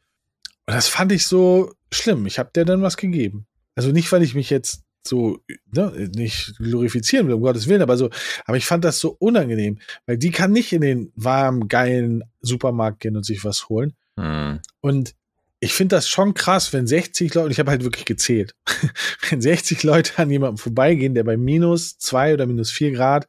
[0.66, 2.26] Und das fand ich so schlimm.
[2.26, 3.46] Ich habe dir dann was gegeben.
[3.74, 5.40] Also nicht, weil ich mich jetzt so
[5.72, 8.10] ne, nicht glorifizieren will, um Gottes Willen, aber so,
[8.44, 13.00] aber ich fand das so unangenehm, weil die kann nicht in den warmen, geilen Supermarkt
[13.00, 13.94] gehen und sich was holen.
[14.16, 14.60] Mhm.
[14.80, 15.14] Und
[15.60, 18.54] ich finde das schon krass, wenn 60 Leute, ich habe halt wirklich gezählt,
[19.30, 23.28] wenn 60 Leute an jemandem vorbeigehen, der bei minus zwei oder minus vier Grad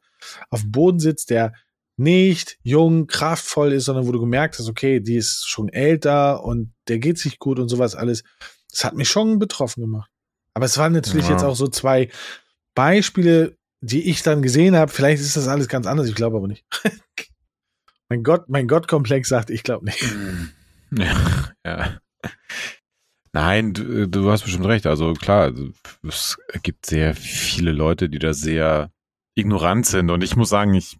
[0.50, 1.52] auf dem Boden sitzt, der
[1.96, 6.72] nicht jung, kraftvoll ist, sondern wo du gemerkt hast, okay, die ist schon älter und
[6.88, 8.24] der geht sich gut und sowas alles.
[8.70, 10.10] Das hat mich schon betroffen gemacht.
[10.54, 11.32] Aber es waren natürlich Ja.
[11.34, 12.10] jetzt auch so zwei
[12.74, 14.90] Beispiele, die ich dann gesehen habe.
[14.90, 16.64] Vielleicht ist das alles ganz anders, ich glaube aber nicht.
[18.08, 20.02] mein Gott, mein Gottkomplex sagt, ich glaube nicht.
[20.98, 21.98] Ja, ja.
[23.32, 24.86] Nein, du, du hast bestimmt recht.
[24.86, 25.52] Also klar,
[26.06, 28.92] es gibt sehr viele Leute, die da sehr
[29.34, 30.10] ignorant sind.
[30.10, 30.96] Und ich muss sagen, ich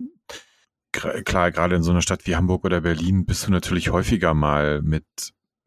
[0.90, 4.82] klar, gerade in so einer Stadt wie Hamburg oder Berlin bist du natürlich häufiger mal
[4.82, 5.04] mit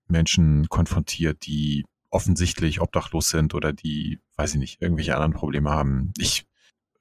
[0.08, 6.14] Menschen konfrontiert, die offensichtlich obdachlos sind oder die, weiß ich nicht, irgendwelche anderen Probleme haben.
[6.18, 6.46] Ich,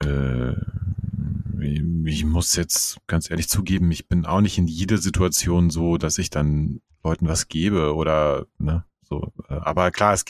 [0.06, 0.54] äh,
[2.04, 6.18] ich muss jetzt ganz ehrlich zugeben, ich bin auch nicht in jeder Situation so, dass
[6.18, 9.32] ich dann Leuten was gebe oder ne, so.
[9.48, 10.24] Aber klar, es,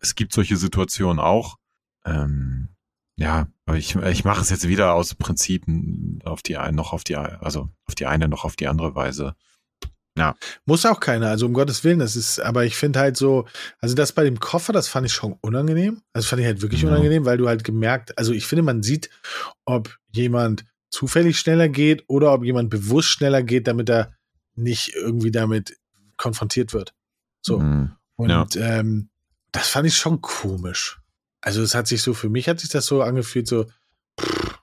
[0.00, 1.56] es gibt solche Situationen auch.
[2.04, 2.68] Ähm,
[3.16, 5.64] ja, aber ich, ich mache es jetzt wieder aus Prinzip
[6.24, 9.34] auf die eine, noch auf die, also auf die eine, noch auf die andere Weise.
[10.66, 13.46] Muss auch keiner, also um Gottes Willen, das ist, aber ich finde halt so,
[13.80, 16.02] also das bei dem Koffer, das fand ich schon unangenehm.
[16.12, 16.88] Also fand ich halt wirklich Ja.
[16.88, 19.10] unangenehm, weil du halt gemerkt, also ich finde, man sieht,
[19.64, 24.14] ob jemand zufällig schneller geht oder ob jemand bewusst schneller geht, damit er
[24.54, 25.76] nicht irgendwie damit
[26.16, 26.94] konfrontiert wird.
[27.42, 27.60] So.
[27.60, 27.92] Mhm.
[28.16, 28.46] Und Ja.
[28.56, 29.10] ähm,
[29.52, 31.00] das fand ich schon komisch.
[31.40, 33.66] Also es hat sich so, für mich hat sich das so angefühlt, so,
[34.20, 34.58] pff,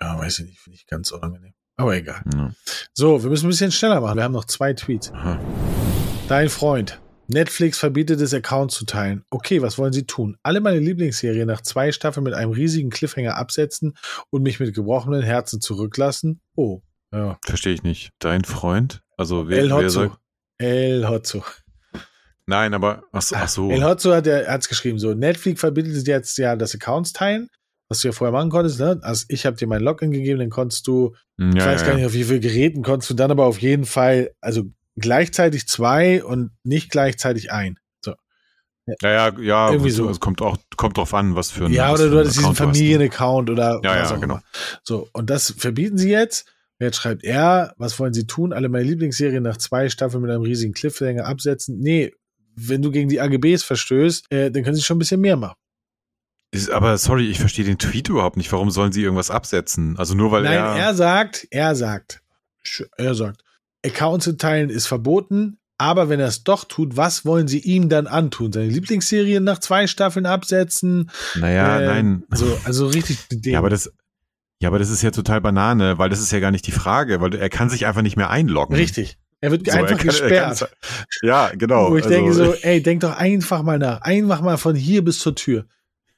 [0.00, 1.52] ja, weiß ich nicht, finde ich ganz unangenehm.
[1.80, 2.22] Aber egal.
[2.34, 2.52] Ja.
[2.92, 4.16] So, wir müssen ein bisschen schneller machen.
[4.16, 5.12] Wir haben noch zwei Tweets.
[5.12, 5.38] Aha.
[6.28, 7.00] Dein Freund.
[7.28, 9.24] Netflix verbietet es, Accounts zu teilen.
[9.30, 10.36] Okay, was wollen Sie tun?
[10.42, 13.94] Alle meine Lieblingsserien nach zwei Staffeln mit einem riesigen Cliffhanger absetzen
[14.30, 16.40] und mich mit gebrochenen Herzen zurücklassen?
[16.56, 16.80] Oh,
[17.12, 17.38] ja.
[17.44, 18.10] Verstehe ich nicht.
[18.18, 19.00] Dein Freund?
[19.16, 20.16] Also wer, El wer Hotzo.
[20.58, 21.44] El Hotzo.
[22.46, 23.70] Nein, aber ach, so- ach so.
[23.70, 27.48] El Hotzo hat hat's geschrieben, so Netflix verbietet jetzt ja das Accounts teilen,
[27.90, 28.98] was du ja vorher machen konntest, ne?
[29.02, 31.86] Also ich habe dir mein Login gegeben, dann konntest du, Hm, ich ja, weiß ja,
[31.86, 31.96] gar ja.
[31.98, 34.64] nicht, auf wie viele Geräten konntest du dann aber auf jeden Fall, also
[34.96, 37.78] gleichzeitig zwei und nicht gleichzeitig ein.
[39.02, 40.08] Ja, ja, ja, Irgendwie es- so.
[40.10, 42.58] Es kommt auch, kommt drauf an, was für ein Ja, oder du hattest diesen hast.
[42.58, 44.34] Familien-Account oder Ja, was ja, auch genau.
[44.34, 44.42] immer.
[44.82, 46.50] So, und das verbieten sie jetzt.
[46.80, 48.52] Jetzt schreibt er, was wollen sie tun?
[48.52, 51.78] Alle meine Lieblingsserien nach zwei Staffeln mit einem riesigen Cliffhanger absetzen.
[51.78, 52.14] Nee,
[52.56, 55.56] wenn du gegen die AGBs verstößt, äh, dann können sie schon ein bisschen mehr machen.
[56.52, 58.50] Ist, aber sorry, ich verstehe den Tweet überhaupt nicht.
[58.52, 59.96] Warum sollen sie irgendwas absetzen?
[59.98, 60.76] Also nur weil Nein, er.
[60.76, 62.22] er sagt, er sagt,
[62.96, 63.42] er sagt,
[63.86, 67.88] Accounts zu teilen ist verboten, aber wenn er es doch tut, was wollen sie ihm
[67.88, 68.52] dann antun?
[68.52, 71.10] Seine Lieblingsserien nach zwei Staffeln absetzen?
[71.36, 72.24] naja, Äh, nein.
[72.30, 73.18] So, also richtig.
[73.44, 73.90] Ja, aber das.
[74.62, 77.22] Ja, aber das ist ja total Banane, weil das ist ja gar nicht die Frage,
[77.22, 78.76] weil er kann sich einfach nicht mehr einloggen.
[78.76, 79.16] Richtig.
[79.40, 80.58] Er wird So, er einfach kann- er gesperrt.
[80.58, 80.68] kann-
[81.22, 81.90] ja, genau.
[81.92, 84.02] Wo ich also, denke so, ey, denk doch einfach mal nach.
[84.02, 85.64] Einfach mal von hier bis zur Tür.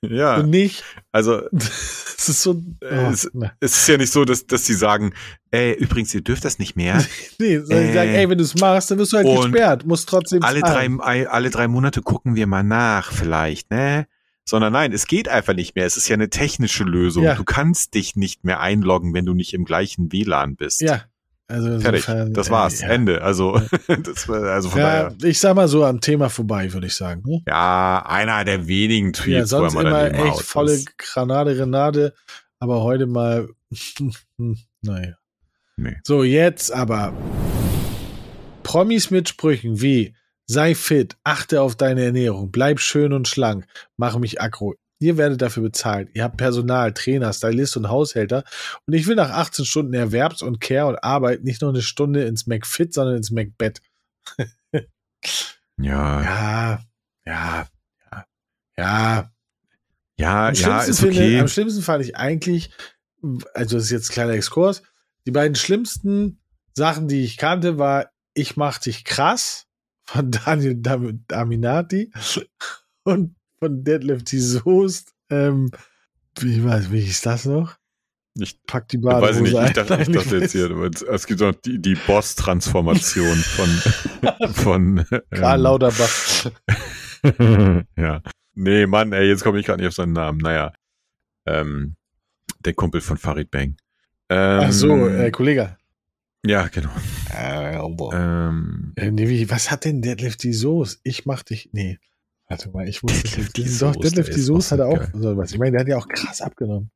[0.05, 0.83] Ja, Und nicht,
[1.13, 2.61] also das ist so.
[2.81, 3.53] Äh, Oh, es- ne.
[3.61, 5.13] es ist ja nicht so, dass, dass sie sagen,
[5.51, 7.05] ey, übrigens, ihr dürft das nicht mehr.
[7.39, 9.87] nee, sondern äh, sagen, ey, wenn du es machst, dann wirst du halt gesperrt.
[9.87, 11.01] Musst trotzdem alle drei, zahlen.
[11.01, 14.07] alle drei Monate gucken wir mal nach, vielleicht, ne?
[14.45, 15.87] Sondern nein, es geht einfach nicht mehr.
[15.87, 17.23] Es ist ja eine technische Lösung.
[17.23, 17.37] Ja.
[17.37, 20.81] Du kannst dich nicht mehr einloggen, wenn du nicht im gleichen WLAN bist.
[20.81, 21.03] Ja.
[21.49, 22.07] Also Fertig.
[22.09, 22.81] insofern, Das äh, war's.
[22.81, 22.89] Ja.
[22.89, 23.21] Ende.
[23.23, 25.17] Also, das war, also von Ja, daher.
[25.29, 27.23] ich sag mal so am Thema vorbei, würde ich sagen.
[27.27, 27.43] Ne?
[27.47, 30.43] Ja, einer der wenigen Ja, Tweets, wo er sonst mal immer daneben echt haut.
[30.45, 32.15] volle Granate, Renate,
[32.59, 33.49] aber heute mal,
[34.83, 35.15] naja.
[35.77, 35.97] Nee.
[36.05, 37.13] So, jetzt aber
[38.63, 40.15] Promis mit Sprüchen wie
[40.47, 43.67] sei fit, achte auf deine Ernährung, bleib schön und schlank,
[43.97, 44.75] mach mich aggro.
[45.03, 46.09] Ihr werdet dafür bezahlt.
[46.15, 48.45] Ihr habt Personal, Trainer, Stylist und Haushälter.
[48.87, 52.25] Und ich will nach 18 Stunden Erwerbs- und Care und Arbeit nicht nur eine Stunde
[52.25, 53.81] ins McFit, sondern ins McBett.
[55.79, 56.83] Ja, Ja,
[57.27, 57.67] ja,
[58.07, 58.27] ja,
[58.77, 59.31] ja.
[60.17, 61.41] ja, Am ja, schlimmsten, ist finde, okay.
[61.41, 62.71] am schlimmsten fand ich eigentlich,
[63.55, 64.83] also das ist jetzt ein kleiner Exkurs,
[65.27, 66.41] die beiden schlimmsten
[66.75, 69.67] Sachen, die ich kannte, war Ich mach dich krass
[70.05, 72.13] von Daniel Dam Aminati
[73.05, 75.15] und von Deadlift die Soest.
[75.31, 75.71] Ähm,
[76.41, 77.77] wie, weiß, wie hieß das noch?
[78.37, 79.73] Ich Pack die weiß ich Badehose nicht, ich ein.
[79.75, 80.71] dachte, ich dachte jetzt hier,
[81.09, 83.69] es- gibt noch die, die Boss-Transformation von,
[84.53, 86.51] von Karl ähm, Lauterbach.
[87.97, 88.21] ja.
[88.55, 90.39] Nee, Mann, ey, jetzt komme ich gerade nicht auf seinen Namen.
[90.39, 90.73] Naja.
[91.47, 91.95] Ähm,
[92.65, 93.77] der Kumpel von Farid Bang.
[94.29, 95.77] Ähm, Ach so, äh, Kollege.
[96.45, 96.91] Ja, genau.
[97.33, 97.77] Äh,
[98.13, 100.99] Ähm, Äh, nee, wie, was hat denn Deadlift die Soße?
[101.05, 101.71] Ich mach dich.
[101.73, 101.99] Nee.
[102.53, 103.57] Warte mal, ich Deadlift jetzt.
[103.57, 105.53] die Soße, Deadlift die ist Soße hat er auch so so was.
[105.53, 106.91] Ich meine, der hat ja auch krass abgenommen.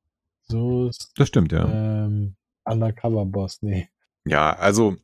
[0.48, 1.64] Soße, das stimmt, ja.
[1.66, 3.88] ähm, Undercover-Boss, nee.
[4.26, 4.96] Ja, also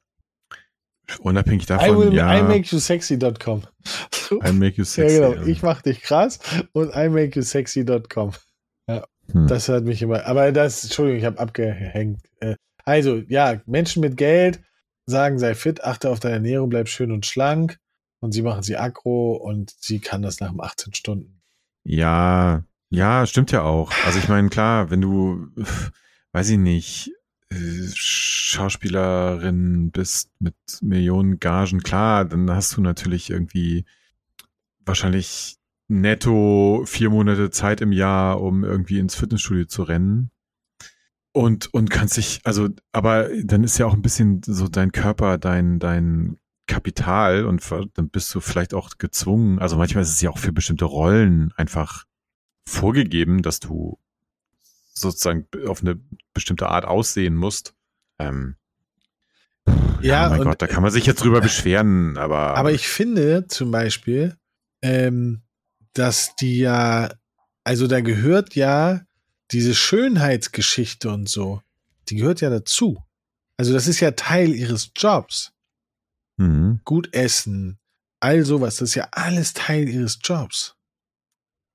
[1.21, 3.63] unabhängig I, davon, will, ja, I make you sexy.com.
[4.47, 5.17] I make you Ja, sexy.
[5.17, 5.33] genau.
[5.33, 5.47] ja.
[5.47, 6.39] Ich mach dich krass
[6.73, 8.33] und I make you sexy.com.
[9.33, 9.47] Hm.
[9.47, 10.27] Das hat mich immer.
[10.27, 12.21] Aber das, Entschuldigung, ich habe abgehängt.
[12.41, 14.61] Äh, Also, ja, Menschen mit Geld
[15.07, 17.79] sagen, sei fit, achte auf deine Ernährung, bleib schön und schlank.
[18.23, 21.43] Und sie machen sie aggro und sie kann das nach 18 Stunden.
[21.83, 23.91] Ja, ja, stimmt ja auch.
[24.07, 25.49] Also ich meine, klar, wenn du,
[26.31, 27.11] weiß ich nicht,
[27.51, 33.87] äh, Schauspielerin bist mit Millionen Gagen, klar, dann hast du natürlich irgendwie
[34.87, 35.57] wahrscheinlich
[35.89, 40.31] netto vier Monate Zeit im Jahr, um irgendwie ins Fitnessstudio zu rennen.
[41.33, 45.39] Und, und kannst dich, also, aber dann ist ja auch ein bisschen so dein Körper,
[45.39, 46.39] dein, dein
[46.73, 47.63] Kapital und
[47.95, 51.53] dann bist du vielleicht auch gezwungen, also manchmal ist es ja auch für bestimmte Rollen
[51.57, 52.05] einfach
[52.67, 53.99] vorgegeben, dass du
[54.95, 56.01] sozusagen auf eine
[56.33, 57.75] bestimmte Art aussehen musst.
[58.19, 58.57] Ähm,
[59.67, 62.89] ja, Ja, mein und- Gott, da kann man sich jetzt drüber beschweren, aber, Aber ich
[62.89, 64.37] finde zum Beispiel,
[64.83, 65.43] ähm,
[65.95, 67.11] dass die ja,
[67.65, 69.03] also da gehört ja
[69.51, 71.61] diese Schönheitsgeschichte und so,
[72.09, 73.03] die gehört ja dazu.
[73.59, 75.53] Also das ist ja Teil ihres Jobs.
[76.43, 76.81] Mhm.
[76.85, 77.79] Gut essen,
[78.21, 80.77] all sowas, das ist ja alles Teil ihres Jobs.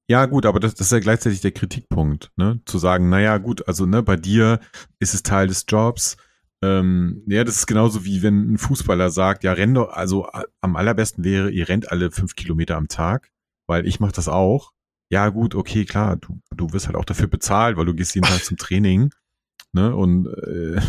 [0.10, 2.62] Ja, gut, aber das, das ist ja gleichzeitig der Kritikpunkt, ne?
[2.66, 4.60] Zu sagen, naja, gut, also ne, bei dir
[5.00, 6.16] ist es Teil des Jobs.
[6.64, 10.28] Ähm, ja, das ist genauso wie wenn ein Fußballer sagt, ja, renn doch, also
[10.62, 13.32] am allerbesten wäre, ihr rennt alle fünf Kilometer am Tag,
[13.68, 14.72] weil ich mache das auch.
[15.10, 18.28] Ja, gut, okay, klar, du, du wirst halt auch dafür bezahlt, weil du gehst jeden
[18.28, 19.12] Tag zum Training.
[19.74, 19.96] Ne?
[19.96, 20.82] Und äh,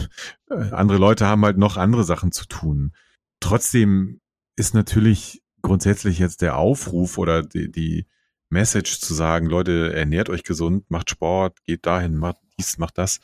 [0.72, 2.93] andere Leute haben halt noch andere Sachen zu tun.
[3.41, 4.20] Trotzdem
[4.57, 8.07] ist natürlich grundsätzlich jetzt der Aufruf oder die, die
[8.51, 13.20] Message zu sagen, Leute, ernährt euch gesund, macht Sport, geht dahin, macht dies, macht das,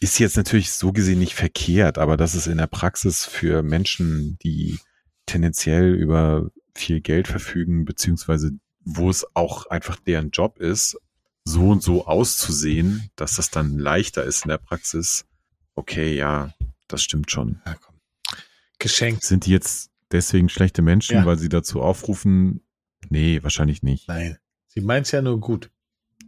[0.00, 4.38] ist jetzt natürlich so gesehen nicht verkehrt, aber das ist in der Praxis für Menschen,
[4.42, 4.78] die
[5.26, 8.50] tendenziell über viel Geld verfügen, beziehungsweise
[8.84, 10.98] wo es auch einfach deren Job ist,
[11.44, 15.24] so und so auszusehen, dass das dann leichter ist in der Praxis.
[15.74, 16.52] Okay, ja,
[16.88, 17.60] das stimmt schon.
[17.66, 17.76] Ja.
[18.82, 19.22] Geschenkt.
[19.22, 21.24] Sind die jetzt deswegen schlechte Menschen, Ja.
[21.26, 22.60] weil sie dazu aufrufen?
[23.08, 24.08] Nee, wahrscheinlich nicht.
[24.08, 24.38] Nein.
[24.66, 25.70] Sie meint es ja nur gut.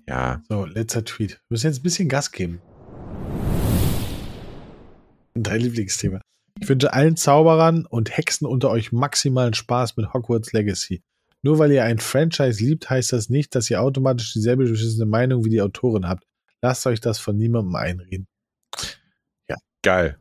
[0.09, 1.31] Ja, So, letzter Tweet.
[1.33, 2.61] Wir müssen jetzt ein bisschen Gas geben.
[5.35, 6.21] Dein Lieblingsthema.
[6.61, 11.03] Ich wünsche allen Zauberern und Hexen unter euch maximalen Spaß mit Hogwarts Legacy.
[11.43, 15.45] Nur weil ihr ein Franchise liebt, heißt das nicht, dass ihr automatisch dieselbe beschissene Meinung
[15.45, 16.25] wie die Autorin habt.
[16.63, 18.27] Lasst euch das von niemandem einreden.
[19.83, 20.17] geil.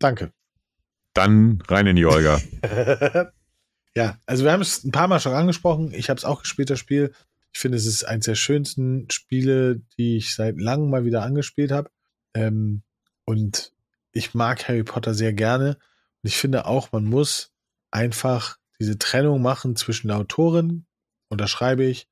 [0.00, 0.32] Danke.
[1.14, 2.40] Dann rein in die Olga.
[3.94, 5.92] ja, also wir haben es ein paar Mal schon angesprochen.
[5.92, 7.12] Ich habe es auch gespielt, das Spiel.
[7.52, 11.72] Ich finde, es ist eines der schönsten Spiele, die ich seit langem mal wieder angespielt
[11.72, 11.90] habe.
[12.34, 12.82] Ähm,
[13.24, 13.72] und
[14.12, 15.78] ich mag Harry Potter sehr gerne.
[16.22, 17.52] Und ich finde auch, man muss
[17.90, 20.86] einfach diese Trennung machen zwischen der Autorin,
[21.28, 22.08] unterschreibe ich,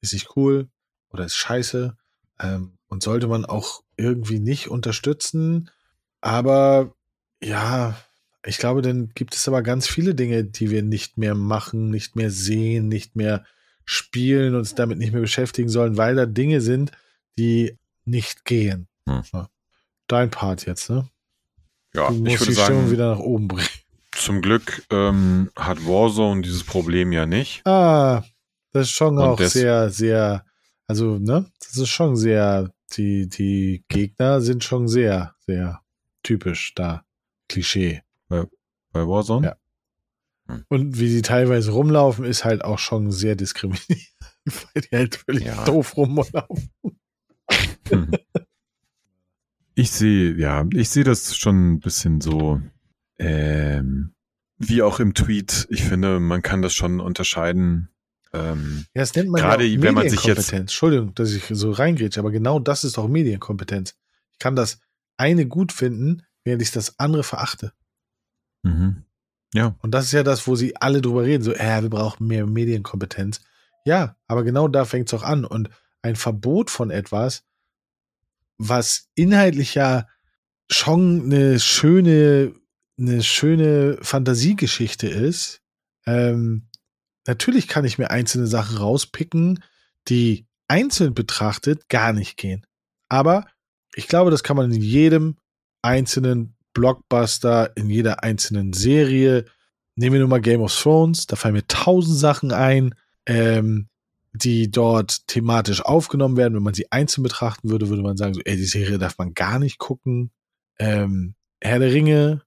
[0.00, 0.68] ist nicht cool
[1.10, 1.96] oder ist scheiße.
[2.40, 5.70] Ähm, und sollte man auch irgendwie nicht unterstützen.
[6.20, 6.94] Aber
[7.42, 7.94] ja,
[8.48, 12.16] ich glaube, dann gibt es aber ganz viele Dinge, die wir nicht mehr machen, nicht
[12.16, 13.44] mehr sehen, nicht mehr
[13.84, 16.92] spielen, uns damit nicht mehr beschäftigen sollen, weil da Dinge sind,
[17.38, 18.88] die nicht gehen.
[19.08, 19.22] Hm.
[20.06, 21.08] Dein Part jetzt, ne?
[21.94, 23.68] Ja, Du ich musst würde die Stimmung sagen, wieder nach oben bringen.
[24.12, 27.66] zum Glück ähm, hat Warzone dieses Problem ja nicht.
[27.66, 28.24] Ah,
[28.72, 30.44] das ist schon Und auch sehr, sehr,
[30.86, 31.50] also, ne?
[31.60, 35.82] Das ist schon sehr, die, die Gegner sind schon sehr, sehr
[36.22, 37.04] typisch da.
[37.48, 38.02] Klischee.
[38.28, 38.46] Bei
[39.06, 39.56] Warzone?
[40.48, 40.60] Ja.
[40.68, 44.08] Und wie sie teilweise rumlaufen, ist halt auch schon sehr diskriminierend.
[44.44, 45.64] weil die halt völlig Ja.
[45.64, 46.70] doof rumlaufen.
[47.90, 48.10] Hm.
[49.74, 52.60] Ich sehe, ja, ich sehe das schon ein bisschen so,
[53.18, 54.14] ähm,
[54.58, 55.66] wie auch im Tweet.
[55.70, 57.88] Ich finde, man kann das schon unterscheiden.
[58.32, 60.60] Ähm, Ja, das nennt man Gerade ja wenn man sich jetzt- Medienkompetenz.
[60.60, 63.94] Entschuldigung, dass ich so reingrätsche, aber genau das ist auch Medienkompetenz.
[64.32, 64.80] Ich kann das
[65.16, 67.72] eine gut finden, während ich das andere verachte.
[68.62, 69.04] Mhm.
[69.54, 72.26] Ja, Und das ist ja das, wo sie alle drüber reden, so, äh, wir brauchen
[72.26, 73.40] mehr Medienkompetenz.
[73.84, 75.44] Ja, aber genau da fängt es auch an.
[75.44, 75.70] Und
[76.02, 77.44] ein Verbot von etwas,
[78.58, 80.06] was inhaltlich ja
[80.70, 82.54] schon eine schöne,
[82.98, 85.62] eine schöne Fantasiegeschichte ist,
[86.04, 86.68] ähm,
[87.26, 89.64] natürlich kann ich mir einzelne Sachen rauspicken,
[90.08, 92.66] die einzeln betrachtet gar nicht gehen.
[93.08, 93.46] Aber
[93.94, 95.36] ich glaube, das kann man in jedem
[95.80, 99.44] einzelnen Blockbuster, in jeder einzelnen Serie.
[99.96, 102.94] Nehmen wir nur mal Game of Thrones, da fallen mir tausend Sachen ein,
[103.26, 103.88] ähm,
[104.32, 106.54] die dort thematisch aufgenommen werden.
[106.54, 109.34] Wenn man sie einzeln betrachten würde, würde man sagen, so, ey, die Serie darf man
[109.34, 110.30] gar nicht gucken.
[110.78, 112.42] Ähm, Herr der Ringe,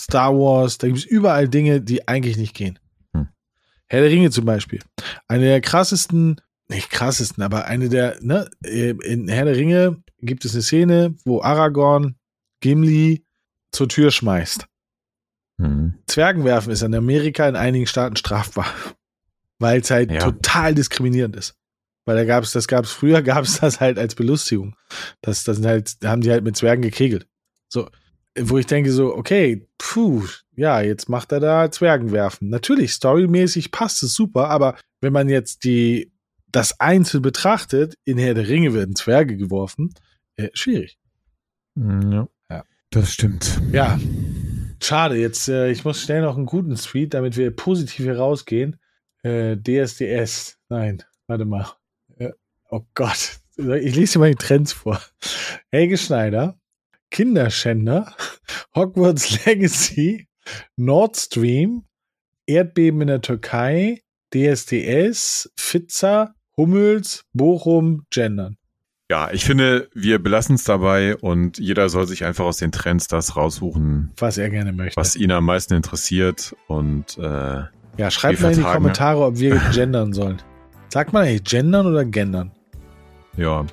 [0.00, 2.78] Star Wars, da gibt es überall Dinge, die eigentlich nicht gehen.
[3.14, 3.28] Hm.
[3.86, 4.80] Herr der Ringe zum Beispiel.
[5.28, 10.44] Eine der krassesten, nicht krassesten, aber eine der, ne, äh, in Herr der Ringe gibt
[10.44, 12.16] es eine Szene, wo Aragorn
[12.60, 13.24] Gimli
[13.72, 14.66] zur Tür schmeißt.
[15.58, 15.94] mhm.
[16.06, 18.66] Zwergenwerfen ist in Amerika in einigen Staaten strafbar,
[19.58, 20.20] weil es halt Ja.
[20.20, 21.54] total diskriminierend ist.
[22.06, 24.76] Weil da gab es, das gab es früher, gab es das halt als Belustigung.
[25.20, 27.26] Das, das sind halt, da haben die halt mit Zwergen gekegelt.
[27.68, 27.88] So,
[28.38, 32.48] wo ich denke so, okay, puh, ja, jetzt macht er da Zwergenwerfen.
[32.48, 36.12] Natürlich, storymäßig passt es super, aber wenn man jetzt die,
[36.50, 39.92] das einzeln betrachtet, in Herr der Ringe werden Zwerge geworfen,
[40.36, 40.98] äh, schwierig.
[41.74, 42.28] Mhm, Ja.
[42.90, 43.60] Das stimmt.
[43.72, 43.98] Ja,
[44.82, 45.16] schade.
[45.16, 48.80] Jetzt, äh, ich muss schnell noch einen guten Tweet, damit wir positiv hier rausgehen.
[49.22, 50.58] Äh, DSDS.
[50.68, 51.66] Nein, warte mal.
[52.16, 52.30] Äh,
[52.70, 53.40] oh Gott.
[53.56, 55.02] Ich lese dir mal die Trends vor.
[55.72, 56.58] Helge Schneider,
[57.10, 58.14] Kinderschänder,
[58.74, 60.28] Hogwarts Legacy,
[60.76, 61.84] Nord Stream,
[62.46, 64.00] Erdbeben in der Türkei,
[64.32, 68.57] DSDS, Pfizer, Hummels, Bochum, Gendern.
[69.10, 73.06] Ja, ich finde, wir belassen es dabei und jeder soll sich einfach aus den Trends
[73.08, 75.00] das raussuchen, Was er gerne möchte.
[75.00, 76.54] was ihn am meisten interessiert.
[76.66, 77.22] Und äh,
[77.96, 80.42] Ja, schreibt mal in die vertagen, Kommentare, ob wir gendern sollen.
[80.90, 82.50] Sagt man eigentlich gendern oder gendern?
[83.38, 83.64] ja,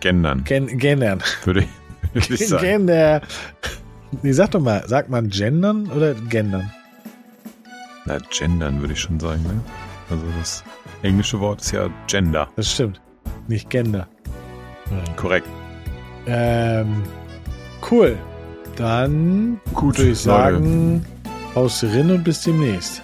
[0.00, 1.22] gendern, Gen gendern.
[1.44, 1.68] würde ich,
[2.28, 2.62] würde ich sagen.
[2.62, 3.22] Gender.
[4.22, 6.70] Nee, sag doch mal, sagt man gendern oder gendern?
[8.04, 9.60] Na, gendern würde ich schon sagen, ne?
[10.10, 10.64] Also das
[11.02, 12.48] englische Wort ist ja Gender.
[12.56, 13.00] Das stimmt.
[13.48, 14.06] Nicht Gender.
[15.16, 15.46] Korrekt.
[16.26, 17.02] Ähm,
[17.90, 18.18] cool.
[18.76, 21.04] Dann Gut, würde ich sagen,
[21.54, 23.02] aus Rinn und bis demnächst.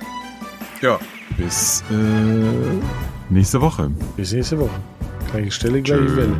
[0.80, 0.98] Ja,
[1.36, 3.90] bis äh, nächste Woche.
[4.16, 4.80] Bis nächste Woche.
[5.30, 6.36] Gleiche Stelle, gleiche Welle.